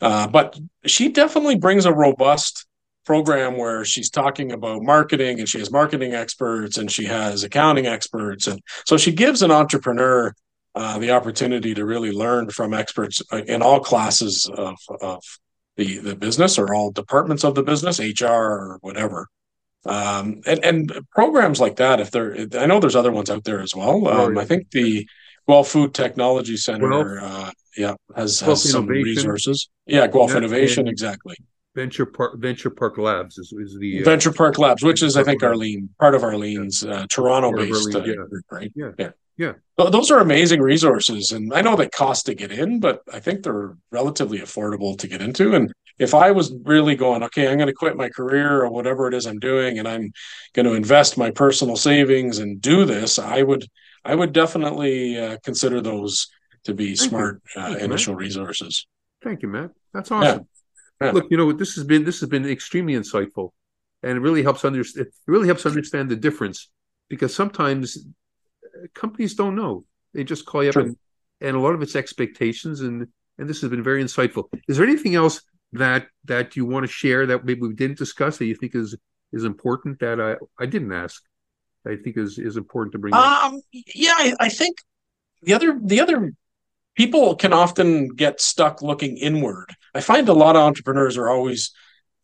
Uh, 0.00 0.26
but 0.26 0.58
she 0.86 1.08
definitely 1.08 1.56
brings 1.56 1.86
a 1.86 1.92
robust 1.92 2.66
program 3.06 3.56
where 3.56 3.84
she's 3.84 4.10
talking 4.10 4.52
about 4.52 4.82
marketing 4.82 5.38
and 5.38 5.48
she 5.48 5.58
has 5.58 5.70
marketing 5.70 6.14
experts 6.14 6.76
and 6.76 6.90
she 6.90 7.04
has 7.04 7.42
accounting 7.42 7.86
experts 7.86 8.46
and 8.46 8.60
so 8.84 8.98
she 8.98 9.10
gives 9.10 9.42
an 9.42 9.50
entrepreneur 9.50 10.34
uh, 10.74 10.98
the 10.98 11.10
opportunity 11.10 11.74
to 11.74 11.84
really 11.84 12.12
learn 12.12 12.50
from 12.50 12.74
experts 12.74 13.22
uh, 13.32 13.42
in 13.46 13.62
all 13.62 13.80
classes 13.80 14.48
of, 14.54 14.76
of 15.00 15.22
the, 15.76 15.98
the 15.98 16.14
business 16.14 16.58
or 16.58 16.74
all 16.74 16.90
departments 16.90 17.44
of 17.44 17.54
the 17.54 17.62
business, 17.62 17.98
HR 17.98 18.26
or 18.26 18.78
whatever. 18.80 19.28
Um, 19.86 20.42
and, 20.46 20.64
and 20.64 20.92
programs 21.12 21.58
like 21.58 21.76
that, 21.76 22.00
if 22.00 22.10
there, 22.10 22.36
I 22.58 22.66
know 22.66 22.80
there's 22.80 22.96
other 22.96 23.12
ones 23.12 23.30
out 23.30 23.44
there 23.44 23.60
as 23.60 23.74
well. 23.74 24.06
Um, 24.08 24.36
I 24.36 24.44
think 24.44 24.70
the 24.70 25.08
Guelph 25.48 25.68
Food 25.68 25.94
Technology 25.94 26.56
Center, 26.56 27.20
uh, 27.20 27.50
yeah, 27.76 27.94
has, 28.14 28.40
has 28.40 28.70
some 28.70 28.86
resources. 28.86 29.68
Yeah, 29.86 30.06
Guelph 30.06 30.32
yeah, 30.32 30.38
Innovation, 30.38 30.86
exactly. 30.86 31.36
Venture 31.74 32.06
Park 32.06 32.38
Venture 32.38 32.70
Park 32.70 32.98
Labs 32.98 33.38
is, 33.38 33.52
is 33.52 33.76
the 33.78 34.02
uh, 34.02 34.04
Venture 34.04 34.32
Park 34.32 34.58
Labs, 34.58 34.82
which 34.82 35.02
is 35.02 35.16
I 35.16 35.22
think 35.22 35.42
Arlene 35.42 35.88
part 36.00 36.16
of 36.16 36.24
Arlene's 36.24 36.84
uh, 36.84 37.06
Toronto 37.08 37.52
based 37.52 37.94
uh, 37.94 38.00
yeah. 38.00 38.14
group, 38.14 38.44
right? 38.50 38.72
Yeah, 38.74 38.90
yeah, 38.98 39.10
yeah. 39.40 39.54
those 39.78 40.10
are 40.10 40.18
amazing 40.18 40.60
resources, 40.60 41.30
and 41.30 41.54
I 41.54 41.62
know 41.62 41.74
they 41.74 41.88
cost 41.88 42.26
to 42.26 42.34
get 42.34 42.52
in, 42.52 42.78
but 42.78 43.00
I 43.10 43.20
think 43.20 43.42
they're 43.42 43.74
relatively 43.90 44.40
affordable 44.40 44.98
to 44.98 45.08
get 45.08 45.22
into. 45.22 45.54
And 45.54 45.72
if 45.98 46.12
I 46.12 46.30
was 46.30 46.52
really 46.64 46.94
going, 46.94 47.22
okay, 47.22 47.48
I'm 47.48 47.56
going 47.56 47.68
to 47.68 47.72
quit 47.72 47.96
my 47.96 48.10
career 48.10 48.60
or 48.62 48.68
whatever 48.68 49.08
it 49.08 49.14
is 49.14 49.24
I'm 49.24 49.38
doing, 49.38 49.78
and 49.78 49.88
I'm 49.88 50.12
going 50.52 50.66
to 50.66 50.74
invest 50.74 51.16
my 51.16 51.30
personal 51.30 51.76
savings 51.76 52.38
and 52.38 52.60
do 52.60 52.84
this, 52.84 53.18
I 53.18 53.42
would 53.42 53.64
I 54.04 54.14
would 54.14 54.34
definitely 54.34 55.18
uh, 55.18 55.38
consider 55.42 55.80
those 55.80 56.28
to 56.64 56.74
be 56.74 56.94
Thank 56.94 57.08
smart 57.08 57.42
uh, 57.56 57.76
you, 57.78 57.78
initial 57.78 58.14
resources. 58.14 58.86
Thank 59.24 59.40
you, 59.40 59.48
Matt. 59.48 59.70
That's 59.94 60.10
awesome. 60.10 60.46
Yeah. 61.00 61.12
Look, 61.12 61.30
you 61.30 61.38
know, 61.38 61.50
this 61.52 61.76
has 61.76 61.84
been 61.84 62.04
this 62.04 62.20
has 62.20 62.28
been 62.28 62.44
extremely 62.44 62.92
insightful, 62.92 63.52
and 64.02 64.18
it 64.18 64.20
really 64.20 64.42
helps 64.42 64.66
understand. 64.66 65.06
It 65.06 65.14
really 65.26 65.46
helps 65.46 65.64
understand 65.64 66.10
the 66.10 66.16
difference 66.16 66.68
because 67.08 67.34
sometimes 67.34 67.96
companies 68.94 69.34
don't 69.34 69.56
know. 69.56 69.84
They 70.14 70.24
just 70.24 70.46
call 70.46 70.62
you 70.62 70.70
up, 70.70 70.76
and, 70.76 70.96
and 71.40 71.56
a 71.56 71.60
lot 71.60 71.74
of 71.74 71.82
it's 71.82 71.96
expectations, 71.96 72.80
and 72.80 73.06
and 73.38 73.48
this 73.48 73.60
has 73.60 73.70
been 73.70 73.82
very 73.82 74.02
insightful. 74.02 74.44
Is 74.68 74.76
there 74.76 74.86
anything 74.86 75.14
else 75.14 75.42
that 75.72 76.06
that 76.24 76.56
you 76.56 76.66
want 76.66 76.84
to 76.84 76.92
share 76.92 77.26
that 77.26 77.44
maybe 77.44 77.60
we 77.60 77.74
didn't 77.74 77.98
discuss 77.98 78.38
that 78.38 78.46
you 78.46 78.54
think 78.54 78.74
is 78.74 78.96
is 79.32 79.44
important 79.44 80.00
that 80.00 80.20
I 80.20 80.36
I 80.58 80.66
didn't 80.66 80.92
ask? 80.92 81.22
I 81.86 81.96
think 81.96 82.16
is 82.16 82.38
is 82.38 82.56
important 82.56 82.92
to 82.92 82.98
bring. 82.98 83.14
Um, 83.14 83.22
up? 83.22 83.52
yeah, 83.72 84.14
I, 84.16 84.34
I 84.40 84.48
think 84.48 84.78
the 85.42 85.54
other 85.54 85.78
the 85.82 86.00
other 86.00 86.32
people 86.96 87.36
can 87.36 87.52
often 87.52 88.08
get 88.08 88.40
stuck 88.40 88.82
looking 88.82 89.16
inward. 89.16 89.74
I 89.94 90.00
find 90.00 90.28
a 90.28 90.34
lot 90.34 90.56
of 90.56 90.62
entrepreneurs 90.62 91.16
are 91.16 91.30
always 91.30 91.72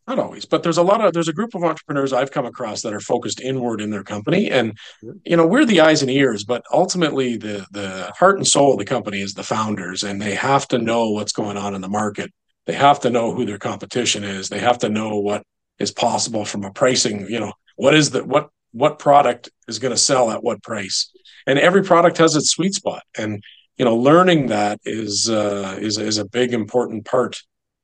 not 0.07 0.19
always, 0.21 0.45
but 0.45 0.63
there's 0.63 0.79
a 0.79 0.83
lot 0.83 1.05
of 1.05 1.13
there's 1.13 1.29
a 1.29 1.33
group 1.33 1.55
of 1.55 1.65
entrepreneurs 1.65 2.13
I've 2.13 2.31
come 2.31 2.47
across 2.47 2.83
that 2.83 2.93
are 2.93 3.01
focused 3.01 3.41
inward 3.41 3.81
in 3.81 3.91
their 3.91 4.05
company, 4.05 4.51
and 4.51 4.79
you 5.25 5.37
know 5.37 5.47
we're 5.47 5.65
the 5.65 5.81
eyes 5.81 6.03
and 6.03 6.11
ears, 6.11 6.45
but 6.45 6.65
ultimately 6.73 7.37
the 7.37 7.67
the 7.73 8.13
heart 8.17 8.37
and 8.37 8.47
soul 8.47 8.73
of 8.73 8.79
the 8.79 8.85
company 8.85 9.21
is 9.21 9.35
the 9.35 9.43
founders, 9.43 10.05
and 10.05 10.23
they 10.23 10.35
have 10.35 10.69
to 10.69 10.79
know 10.79 11.11
what's 11.11 11.33
going 11.33 11.57
on 11.57 11.75
in 11.75 11.81
the 11.81 11.89
market. 11.89 12.33
They 12.67 12.75
have 12.75 13.01
to 13.01 13.11
know 13.11 13.35
who 13.35 13.45
their 13.45 13.59
competition 13.59 14.23
is. 14.23 14.49
They 14.49 14.61
have 14.61 14.79
to 14.79 14.89
know 14.89 15.19
what 15.19 15.43
is 15.79 15.91
possible 15.91 16.45
from 16.45 16.65
a 16.65 16.73
pricing. 16.73 17.27
You 17.29 17.41
know 17.41 17.53
what 17.75 17.95
is 17.95 18.11
the 18.11 18.25
what 18.25 18.51
what 18.73 18.99
product 18.99 19.51
is 19.67 19.81
going 19.81 19.95
to 19.95 20.01
sell 20.01 20.31
at 20.31 20.45
what 20.45 20.63
price, 20.63 21.11
and 21.47 21.59
every 21.59 21.83
product 21.83 22.19
has 22.19 22.37
its 22.37 22.51
sweet 22.51 22.75
spot, 22.75 23.03
and 23.19 23.43
you 23.77 23.85
know 23.85 23.97
learning 23.97 24.47
that 24.49 24.79
is 24.85 25.29
uh, 25.29 25.77
is 25.81 25.99
is 25.99 26.19
a 26.19 26.25
big 26.25 26.55
important 26.55 27.05
part 27.05 27.43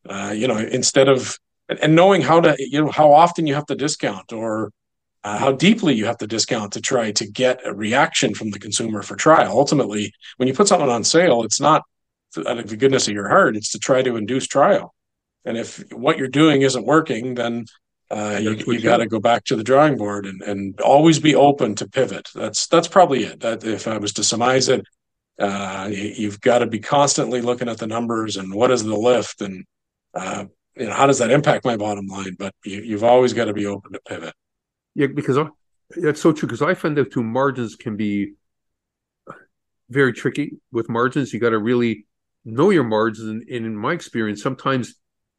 uh, 0.08 0.32
you 0.34 0.46
know 0.46 0.58
instead 0.58 1.08
of 1.08 1.36
and 1.80 1.94
knowing 1.94 2.22
how 2.22 2.40
to 2.40 2.56
you 2.58 2.84
know 2.84 2.90
how 2.90 3.12
often 3.12 3.46
you 3.46 3.54
have 3.54 3.66
to 3.66 3.74
discount 3.74 4.32
or 4.32 4.72
uh, 5.24 5.38
how 5.38 5.52
deeply 5.52 5.94
you 5.94 6.04
have 6.04 6.18
to 6.18 6.26
discount 6.26 6.72
to 6.72 6.80
try 6.80 7.12
to 7.12 7.26
get 7.26 7.64
a 7.64 7.72
reaction 7.72 8.34
from 8.34 8.50
the 8.50 8.58
consumer 8.58 9.02
for 9.02 9.16
trial 9.16 9.52
ultimately 9.56 10.12
when 10.36 10.48
you 10.48 10.54
put 10.54 10.68
something 10.68 10.88
on 10.88 11.04
sale 11.04 11.42
it's 11.42 11.60
not 11.60 11.82
out 12.46 12.58
of 12.58 12.68
the 12.68 12.76
goodness 12.76 13.08
of 13.08 13.14
your 13.14 13.28
heart 13.28 13.56
it's 13.56 13.70
to 13.70 13.78
try 13.78 14.02
to 14.02 14.16
induce 14.16 14.46
trial 14.46 14.94
and 15.44 15.56
if 15.56 15.82
what 15.92 16.18
you're 16.18 16.28
doing 16.28 16.62
isn't 16.62 16.86
working 16.86 17.34
then 17.34 17.64
uh, 18.10 18.38
you, 18.38 18.54
you 18.66 18.80
got 18.80 18.98
to 18.98 19.06
go 19.06 19.18
back 19.18 19.42
to 19.42 19.56
the 19.56 19.64
drawing 19.64 19.96
board 19.96 20.26
and, 20.26 20.42
and 20.42 20.78
always 20.82 21.18
be 21.18 21.34
open 21.34 21.74
to 21.74 21.88
pivot. 21.88 22.28
That's 22.34 22.66
that's 22.66 22.86
probably 22.86 23.24
it. 23.24 23.40
That 23.40 23.64
if 23.64 23.88
I 23.88 23.96
was 23.96 24.12
to 24.14 24.22
surmise 24.22 24.68
it, 24.68 24.84
uh, 25.38 25.88
you, 25.90 26.30
have 26.30 26.40
got 26.40 26.58
to 26.58 26.66
be 26.66 26.78
constantly 26.78 27.40
looking 27.40 27.68
at 27.68 27.78
the 27.78 27.86
numbers 27.86 28.36
and 28.36 28.54
what 28.54 28.70
is 28.70 28.84
the 28.84 28.94
lift 28.94 29.40
and 29.40 29.64
uh, 30.14 30.44
you 30.76 30.86
know 30.86 30.92
how 30.92 31.06
does 31.06 31.18
that 31.18 31.30
impact 31.30 31.64
my 31.64 31.76
bottom 31.76 32.06
line. 32.06 32.36
But 32.38 32.54
you, 32.64 32.92
have 32.94 33.04
always 33.04 33.32
got 33.32 33.46
to 33.46 33.52
be 33.52 33.66
open 33.66 33.92
to 33.92 34.00
pivot. 34.06 34.34
Yeah, 34.94 35.08
because 35.08 35.38
I, 35.38 35.48
that's 35.90 36.20
so 36.20 36.32
true. 36.32 36.46
Because 36.46 36.62
I 36.62 36.74
find 36.74 36.96
that 36.96 37.12
two 37.12 37.22
margins 37.22 37.76
can 37.76 37.96
be 37.96 38.34
very 39.90 40.12
tricky 40.12 40.58
with 40.70 40.88
margins. 40.88 41.32
You 41.32 41.40
got 41.40 41.50
to 41.50 41.58
really 41.58 42.06
know 42.44 42.70
your 42.70 42.84
margins. 42.84 43.28
And, 43.28 43.42
and 43.42 43.66
in 43.66 43.76
my 43.76 43.92
experience, 43.92 44.42
sometimes 44.42 44.94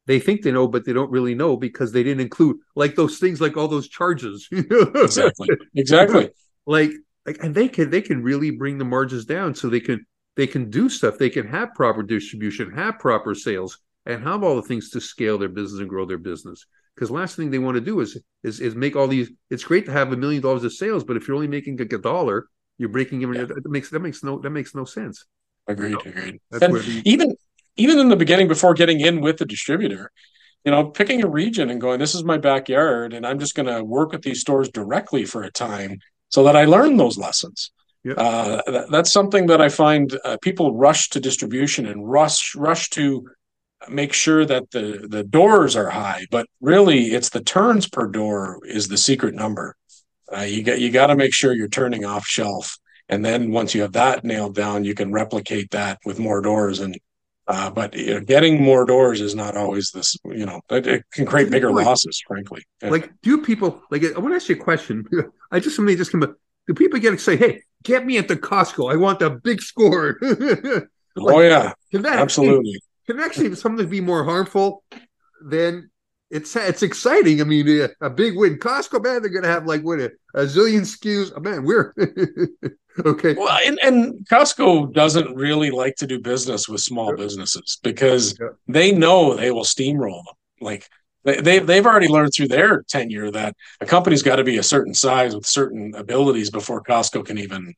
they 0.06 0.20
think 0.20 0.42
they 0.42 0.52
know, 0.52 0.68
but 0.68 0.84
they 0.84 0.92
don't 0.92 1.10
really 1.10 1.34
know 1.34 1.56
because 1.56 1.92
they 1.92 2.02
didn't 2.02 2.20
include 2.20 2.56
like 2.76 2.94
those 2.94 3.18
things, 3.18 3.40
like 3.40 3.56
all 3.56 3.68
those 3.68 3.88
charges. 3.88 4.48
exactly. 4.52 5.48
Exactly. 5.74 6.30
like 6.66 6.92
like 7.26 7.38
and 7.42 7.54
they 7.54 7.68
can 7.68 7.90
they 7.90 8.02
can 8.02 8.22
really 8.22 8.50
bring 8.50 8.78
the 8.78 8.84
margins 8.84 9.24
down 9.24 9.54
so 9.54 9.68
they 9.68 9.80
can 9.80 10.04
they 10.36 10.46
can 10.46 10.70
do 10.70 10.88
stuff 10.88 11.18
they 11.18 11.30
can 11.30 11.46
have 11.46 11.74
proper 11.74 12.02
distribution 12.02 12.70
have 12.72 12.98
proper 12.98 13.34
sales 13.34 13.78
and 14.06 14.22
have 14.22 14.42
all 14.42 14.56
the 14.56 14.62
things 14.62 14.90
to 14.90 15.00
scale 15.00 15.38
their 15.38 15.48
business 15.48 15.80
and 15.80 15.88
grow 15.88 16.04
their 16.04 16.18
business 16.18 16.66
because 16.94 17.10
last 17.10 17.36
thing 17.36 17.50
they 17.50 17.58
want 17.58 17.76
to 17.76 17.80
do 17.80 18.00
is 18.00 18.20
is 18.42 18.60
is 18.60 18.74
make 18.74 18.96
all 18.96 19.08
these 19.08 19.30
it's 19.50 19.64
great 19.64 19.86
to 19.86 19.92
have 19.92 20.12
a 20.12 20.16
million 20.16 20.42
dollars 20.42 20.64
of 20.64 20.72
sales 20.72 21.04
but 21.04 21.16
if 21.16 21.26
you're 21.26 21.36
only 21.36 21.48
making 21.48 21.76
like 21.76 21.92
a 21.92 21.98
dollar 21.98 22.46
you're 22.78 22.88
breaking 22.88 23.22
even 23.22 23.34
yeah. 23.34 23.44
that 23.44 23.68
makes 23.68 23.90
that 23.90 24.00
makes 24.00 24.22
no 24.22 24.38
that 24.38 24.50
makes 24.50 24.74
no 24.74 24.84
sense 24.84 25.24
agreed 25.66 25.90
you 25.90 25.96
know? 25.96 26.00
agreed 26.06 26.40
and 26.52 26.74
the, 26.74 27.02
even 27.04 27.34
even 27.76 27.98
in 27.98 28.08
the 28.08 28.16
beginning 28.16 28.48
before 28.48 28.74
getting 28.74 29.00
in 29.00 29.20
with 29.20 29.38
the 29.38 29.46
distributor 29.46 30.10
you 30.64 30.70
know 30.70 30.84
picking 30.84 31.24
a 31.24 31.28
region 31.28 31.70
and 31.70 31.80
going 31.80 31.98
this 31.98 32.14
is 32.14 32.24
my 32.24 32.38
backyard 32.38 33.12
and 33.14 33.26
i'm 33.26 33.38
just 33.38 33.54
going 33.54 33.66
to 33.66 33.82
work 33.82 34.12
with 34.12 34.22
these 34.22 34.40
stores 34.40 34.68
directly 34.68 35.24
for 35.24 35.42
a 35.42 35.50
time 35.50 35.98
so 36.34 36.42
that 36.42 36.56
I 36.56 36.64
learn 36.64 36.96
those 36.96 37.16
lessons. 37.16 37.70
Yep. 38.02 38.18
Uh, 38.18 38.62
that, 38.66 38.90
that's 38.90 39.12
something 39.12 39.46
that 39.46 39.60
I 39.60 39.68
find 39.68 40.18
uh, 40.24 40.36
people 40.42 40.74
rush 40.74 41.10
to 41.10 41.20
distribution 41.20 41.86
and 41.86 42.10
rush 42.10 42.56
rush 42.56 42.90
to 42.90 43.28
make 43.88 44.12
sure 44.12 44.44
that 44.44 44.70
the 44.70 45.06
the 45.08 45.24
doors 45.24 45.76
are 45.76 45.90
high, 45.90 46.26
but 46.30 46.46
really 46.60 47.06
it's 47.06 47.30
the 47.30 47.42
turns 47.42 47.88
per 47.88 48.06
door 48.06 48.60
is 48.64 48.88
the 48.88 48.98
secret 48.98 49.34
number. 49.34 49.76
Uh, 50.34 50.40
you 50.40 50.62
get 50.62 50.80
you 50.80 50.90
got 50.90 51.08
to 51.08 51.16
make 51.16 51.34
sure 51.34 51.54
you're 51.54 51.68
turning 51.68 52.04
off 52.04 52.26
shelf, 52.26 52.78
and 53.08 53.24
then 53.24 53.50
once 53.50 53.74
you 53.74 53.82
have 53.82 53.92
that 53.92 54.24
nailed 54.24 54.54
down, 54.54 54.84
you 54.84 54.94
can 54.94 55.12
replicate 55.12 55.70
that 55.70 55.98
with 56.04 56.18
more 56.18 56.40
doors. 56.40 56.80
And 56.80 56.96
uh, 57.46 57.70
but 57.70 57.94
you 57.94 58.14
know, 58.14 58.20
getting 58.20 58.62
more 58.62 58.86
doors 58.86 59.20
is 59.20 59.34
not 59.34 59.56
always 59.56 59.90
this. 59.90 60.16
You 60.24 60.46
know, 60.46 60.60
it, 60.70 60.86
it 60.86 61.04
can 61.12 61.26
create 61.26 61.50
bigger 61.50 61.72
losses, 61.72 62.22
frankly. 62.26 62.62
Like, 62.82 63.12
do 63.22 63.42
people 63.42 63.82
like? 63.90 64.02
I 64.04 64.18
want 64.18 64.32
to 64.32 64.36
ask 64.36 64.48
you 64.48 64.56
a 64.56 64.58
question. 64.58 65.04
I 65.50 65.60
just 65.60 65.76
somebody 65.76 65.96
just 65.96 66.10
come. 66.10 66.22
Up, 66.22 66.34
do 66.66 66.74
people 66.74 66.98
get 66.98 67.20
say, 67.20 67.36
Hey, 67.36 67.62
get 67.82 68.06
me 68.06 68.16
at 68.18 68.28
the 68.28 68.36
Costco. 68.36 68.92
I 68.92 68.96
want 68.96 69.18
the 69.18 69.30
big 69.30 69.60
score. 69.60 70.18
like, 70.22 70.88
oh 71.18 71.40
yeah, 71.40 71.72
absolutely. 71.92 72.80
Can 73.06 73.20
actually 73.20 73.54
something 73.54 73.88
be 73.88 74.00
more 74.00 74.24
harmful 74.24 74.84
than 75.44 75.90
it's 76.30 76.56
it's 76.56 76.82
exciting. 76.82 77.40
I 77.40 77.44
mean, 77.44 77.68
a, 77.68 77.88
a 78.06 78.10
big 78.10 78.36
win. 78.36 78.58
Costco, 78.58 79.02
man, 79.04 79.20
they're 79.22 79.30
going 79.30 79.42
to 79.44 79.48
have 79.48 79.66
like 79.66 79.82
what 79.82 80.00
a, 80.00 80.10
a 80.34 80.42
zillion 80.44 80.80
SKUs. 80.80 81.32
Oh, 81.36 81.40
man, 81.40 81.64
we're 81.64 81.94
okay. 83.04 83.34
Well, 83.34 83.58
and, 83.66 83.78
and 83.82 84.26
Costco 84.28 84.92
doesn't 84.92 85.34
really 85.34 85.70
like 85.70 85.96
to 85.96 86.06
do 86.06 86.18
business 86.20 86.68
with 86.68 86.80
small 86.80 87.14
businesses 87.16 87.78
because 87.82 88.36
Yeah. 88.40 88.48
they 88.68 88.92
know 88.92 89.34
they 89.34 89.50
will 89.50 89.64
steamroll 89.64 90.24
them. 90.24 90.34
Like 90.60 90.88
they, 91.24 91.40
they 91.40 91.58
they've 91.58 91.86
already 91.86 92.08
learned 92.08 92.32
through 92.34 92.48
their 92.48 92.82
tenure 92.88 93.30
that 93.30 93.54
a 93.80 93.86
company's 93.86 94.22
got 94.22 94.36
to 94.36 94.44
be 94.44 94.58
a 94.58 94.62
certain 94.62 94.94
size 94.94 95.34
with 95.34 95.46
certain 95.46 95.94
abilities 95.94 96.50
before 96.50 96.82
Costco 96.82 97.26
can 97.26 97.38
even, 97.38 97.74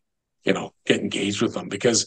you 0.46 0.52
know, 0.52 0.72
get 0.86 1.00
engaged 1.00 1.42
with 1.42 1.54
them. 1.54 1.68
Because 1.68 2.06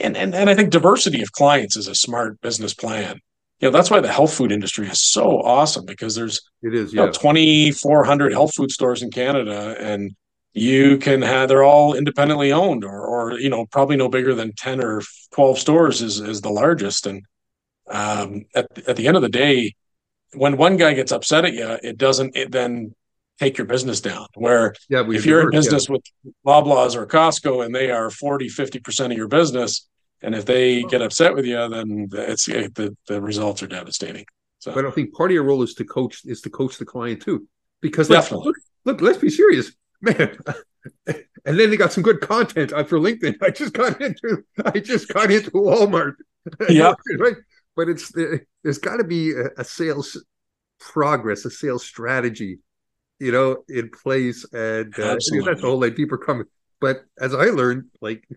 and 0.00 0.16
and, 0.16 0.34
and 0.34 0.50
I 0.50 0.54
think 0.54 0.70
diversity 0.70 1.22
of 1.22 1.32
clients 1.32 1.76
is 1.76 1.88
a 1.88 1.94
smart 1.94 2.40
business 2.40 2.74
plan. 2.74 3.20
You 3.60 3.68
know, 3.68 3.72
that's 3.72 3.90
why 3.90 4.00
the 4.00 4.12
health 4.12 4.34
food 4.34 4.52
industry 4.52 4.86
is 4.88 5.00
so 5.00 5.40
awesome 5.40 5.86
because 5.86 6.14
there's 6.14 6.42
It 6.62 6.74
is, 6.74 6.92
you 6.92 6.98
know, 6.98 7.06
yeah. 7.06 7.12
2,400 7.12 8.32
health 8.32 8.54
food 8.54 8.70
stores 8.70 9.02
in 9.02 9.10
Canada, 9.10 9.74
and 9.80 10.14
you 10.52 10.98
can 10.98 11.22
have 11.22 11.48
they're 11.48 11.62
all 11.62 11.94
independently 11.94 12.52
owned, 12.52 12.84
or 12.84 13.06
or 13.06 13.38
you 13.38 13.48
know, 13.48 13.64
probably 13.66 13.96
no 13.96 14.08
bigger 14.08 14.34
than 14.34 14.52
10 14.52 14.82
or 14.82 15.00
12 15.32 15.58
stores 15.58 16.02
is 16.02 16.20
is 16.20 16.40
the 16.40 16.50
largest. 16.50 17.06
And 17.06 17.22
um, 17.88 18.44
at 18.54 18.66
at 18.88 18.96
the 18.96 19.06
end 19.06 19.16
of 19.16 19.22
the 19.22 19.28
day, 19.28 19.74
when 20.34 20.56
one 20.56 20.76
guy 20.76 20.92
gets 20.92 21.12
upset 21.12 21.44
at 21.44 21.54
you, 21.54 21.78
it 21.82 21.96
doesn't 21.96 22.36
it 22.36 22.50
then 22.50 22.94
take 23.38 23.58
your 23.58 23.66
business 23.66 24.00
down. 24.00 24.26
Where 24.34 24.74
Yeah, 24.88 25.04
if 25.10 25.26
you're 25.26 25.40
in 25.40 25.50
diverse, 25.50 25.66
yeah. 25.66 25.70
business 25.70 25.88
with 25.88 26.02
Loblaws 26.46 26.94
or 26.96 27.06
Costco 27.06 27.64
and 27.64 27.74
they 27.74 27.90
are 27.90 28.10
40, 28.10 28.48
50% 28.48 29.06
of 29.12 29.16
your 29.16 29.28
business, 29.28 29.88
and 30.22 30.34
if 30.34 30.44
they 30.46 30.82
get 30.84 31.02
upset 31.02 31.34
with 31.34 31.44
you, 31.44 31.68
then 31.68 32.08
it's 32.12 32.46
the, 32.46 32.96
the 33.06 33.20
results 33.20 33.62
are 33.62 33.66
devastating. 33.66 34.24
So 34.58 34.72
But 34.74 34.86
I 34.86 34.90
think 34.90 35.14
part 35.14 35.30
of 35.30 35.34
your 35.34 35.44
role 35.44 35.62
is 35.62 35.74
to 35.74 35.84
coach 35.84 36.22
is 36.24 36.40
to 36.42 36.50
coach 36.50 36.78
the 36.78 36.84
client 36.86 37.22
too, 37.22 37.46
because 37.80 38.08
Definitely. 38.08 38.46
look, 38.48 38.56
look, 38.84 39.00
let's 39.02 39.18
be 39.18 39.30
serious, 39.30 39.72
man. 40.00 40.36
and 41.06 41.58
then 41.58 41.70
they 41.70 41.76
got 41.76 41.92
some 41.92 42.02
good 42.02 42.20
content 42.20 42.72
uh, 42.72 42.84
for 42.84 42.98
LinkedIn. 42.98 43.36
I 43.42 43.50
just 43.50 43.72
got 43.74 44.00
into 44.00 44.42
I 44.64 44.80
just 44.80 45.08
got 45.08 45.30
into 45.30 45.50
Walmart. 45.50 46.14
Yeah. 46.68 46.94
right. 47.18 47.34
But 47.74 47.88
it's 47.88 48.12
there's 48.62 48.78
got 48.78 48.98
to 48.98 49.04
be 49.04 49.32
a, 49.32 49.48
a 49.58 49.64
sales 49.64 50.16
progress, 50.78 51.44
a 51.44 51.50
sales 51.50 51.84
strategy, 51.84 52.58
you 53.18 53.32
know, 53.32 53.64
in 53.68 53.90
place, 53.90 54.44
and 54.52 54.92
uh, 54.98 55.14
that's 55.14 55.30
the 55.30 55.58
whole 55.60 55.80
like 55.80 55.96
people 55.96 56.18
coming. 56.18 56.46
But 56.80 57.04
as 57.18 57.34
I 57.34 57.46
learned, 57.46 57.84
like 58.00 58.28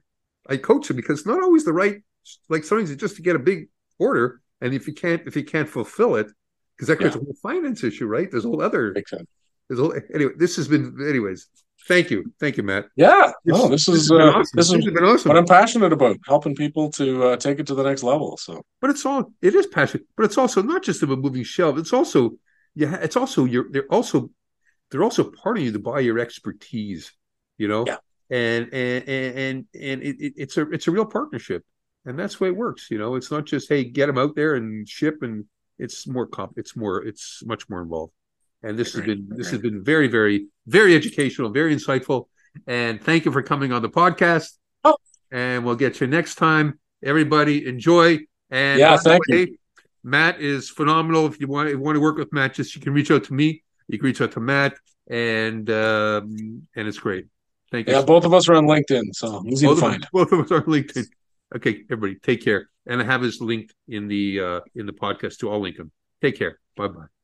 I 0.48 0.58
coach 0.58 0.88
them 0.88 0.98
because 0.98 1.20
it's 1.20 1.28
not 1.28 1.42
always 1.42 1.66
the 1.66 1.74
right. 1.74 2.02
Like 2.48 2.64
sometimes 2.64 2.92
it's 2.92 3.00
just 3.00 3.16
to 3.18 3.22
get 3.22 3.36
a 3.36 3.40
big 3.40 3.70
order, 3.98 4.42
and 4.62 4.74
if 4.74 4.88
you 4.88 4.94
can't 4.94 5.22
if 5.26 5.36
you 5.36 5.44
can't 5.44 5.68
fulfill 5.68 6.16
it, 6.16 6.28
because 6.76 6.88
that 6.88 6.98
creates 6.98 7.16
a 7.16 7.20
whole 7.20 7.36
finance 7.42 7.84
issue, 7.84 8.08
right? 8.08 8.30
There's 8.30 8.46
a 8.46 8.48
whole 8.48 8.62
other. 8.62 8.92
makes 8.94 9.12
sense. 9.12 9.28
There's 9.68 9.80
a 9.80 9.84
whole, 9.84 9.96
anyway. 10.14 10.32
This 10.38 10.56
has 10.56 10.68
been 10.68 10.98
anyways. 11.08 11.48
Thank 11.88 12.12
you, 12.12 12.34
thank 12.40 12.58
you, 12.58 12.64
Matt. 12.64 12.88
Yeah, 12.96 13.32
no, 13.46 13.68
this 13.70 13.86
has 13.88 13.96
is 13.96 14.12
uh, 14.12 14.16
awesome. 14.16 14.46
this 14.54 14.68
is 14.68 14.76
has 14.76 14.86
been 14.86 15.04
awesome. 15.04 15.30
what 15.30 15.38
I'm 15.38 15.46
passionate 15.46 15.94
about, 15.94 16.18
helping 16.26 16.54
people 16.56 16.90
to 16.92 17.24
uh, 17.24 17.38
take 17.38 17.60
it 17.60 17.68
to 17.68 17.76
the 17.76 17.84
next 17.84 18.04
level. 18.04 18.38
So 18.38 18.64
but 18.82 18.90
it's 18.90 19.06
all 19.06 19.32
it 19.42 19.56
is 19.56 19.68
passion 19.68 20.02
but 20.16 20.26
it's 20.26 20.38
also 20.38 20.62
not 20.62 20.84
just 20.84 21.04
about 21.04 21.20
moving 21.20 21.44
shelves 21.44 21.80
it's 21.80 21.94
also 21.94 22.32
yeah 22.76 22.96
it's 22.96 23.16
also 23.16 23.46
you're 23.46 23.68
they're 23.72 23.92
also 23.92 24.30
they're 24.92 25.04
also 25.04 25.30
part 25.32 25.58
of 25.58 25.64
you 25.64 25.72
to 25.72 25.80
buy 25.80 26.00
your 26.00 26.20
expertise 26.20 27.12
you 27.58 27.68
know 27.68 27.86
Yeah. 27.88 27.98
and 28.30 28.74
and 28.74 29.08
and 29.10 29.66
and, 29.74 30.04
it, 30.04 30.16
it- 30.20 30.34
it's 30.38 30.58
a 30.58 30.70
it's 30.72 30.88
a 30.88 30.92
real 30.92 31.06
partnership 31.06 31.64
and 32.06 32.18
that's 32.18 32.38
the 32.38 32.44
way 32.46 32.50
it 32.50 32.56
works 32.56 32.90
you 32.92 32.98
know 32.98 33.16
it's 33.16 33.32
not 33.32 33.46
just 33.46 33.70
hey 33.70 33.84
get 33.84 34.08
them 34.08 34.18
out 34.18 34.36
there 34.36 34.56
and 34.56 34.88
ship 34.88 35.22
and 35.22 35.46
it's 35.78 36.08
more 36.08 36.28
comp 36.28 36.54
it's 36.58 36.76
more 36.76 37.04
it's 37.06 37.44
much 37.46 37.70
more 37.70 37.82
involved 37.82 38.14
and 38.64 38.78
this 38.78 38.94
has 38.94 39.02
Agree, 39.02 39.16
been 39.16 39.38
this 39.38 39.50
has 39.52 39.60
been 39.62 39.84
very 39.84 40.08
very 40.08 40.48
very 40.68 40.96
educational 40.96 41.50
very 41.50 41.76
insightful 41.76 42.26
and 42.68 43.02
thank 43.02 43.26
you 43.26 43.32
for 43.32 43.42
coming 43.44 43.72
on 43.72 43.82
the 43.82 43.90
podcast 43.90 44.54
Oh. 44.84 44.96
and 45.32 45.64
we'll 45.66 45.76
get 45.76 46.00
you 46.02 46.08
next 46.08 46.36
time 46.36 46.80
everybody 47.04 47.68
enjoy 47.68 48.20
and 48.50 48.80
Yeah, 48.80 48.98
thank 48.98 49.22
you. 49.28 49.56
Matt 50.04 50.40
is 50.42 50.70
phenomenal. 50.70 51.28
If 51.28 51.40
you 51.40 51.48
want, 51.48 51.68
if 51.68 51.74
you 51.74 51.80
want 51.80 51.98
to 51.98 52.00
work 52.00 52.18
with 52.18 52.32
Matt, 52.34 52.54
just 52.56 52.74
you 52.76 52.82
can 52.82 52.94
reach 52.94 53.12
out 53.12 53.26
to 53.26 53.34
me. 53.34 53.64
You 53.90 53.98
can 53.98 54.06
reach 54.06 54.22
out 54.22 54.32
to 54.34 54.40
Matt, 54.40 54.76
and 55.10 55.70
um, 55.70 56.68
and 56.76 56.88
it's 56.88 57.00
great. 57.00 57.26
Thank 57.72 57.88
you. 57.88 57.96
yeah, 57.96 58.02
both 58.04 58.24
of 58.24 58.34
us 58.34 58.48
are 58.48 58.56
on 58.56 58.66
LinkedIn, 58.66 59.14
so 59.14 59.44
easy 59.46 59.66
both, 59.66 59.80
to 59.80 59.86
of 59.86 59.92
find. 59.92 60.04
us, 60.04 60.10
both 60.14 60.32
of 60.32 60.40
us 60.40 60.52
are 60.52 60.58
on 60.58 60.64
LinkedIn. 60.64 61.06
Okay, 61.56 61.84
everybody, 61.92 62.16
take 62.20 62.44
care, 62.44 62.70
and 62.86 63.02
I 63.02 63.04
have 63.04 63.22
his 63.22 63.42
link 63.42 63.72
in 63.88 64.08
the 64.08 64.40
uh, 64.40 64.60
in 64.76 64.86
the 64.86 64.94
podcast 64.94 65.38
too. 65.38 65.52
I'll 65.52 65.60
link 65.60 65.78
him. 65.78 65.92
Take 66.22 66.38
care. 66.38 66.60
Bye 66.78 66.88
bye. 66.88 67.19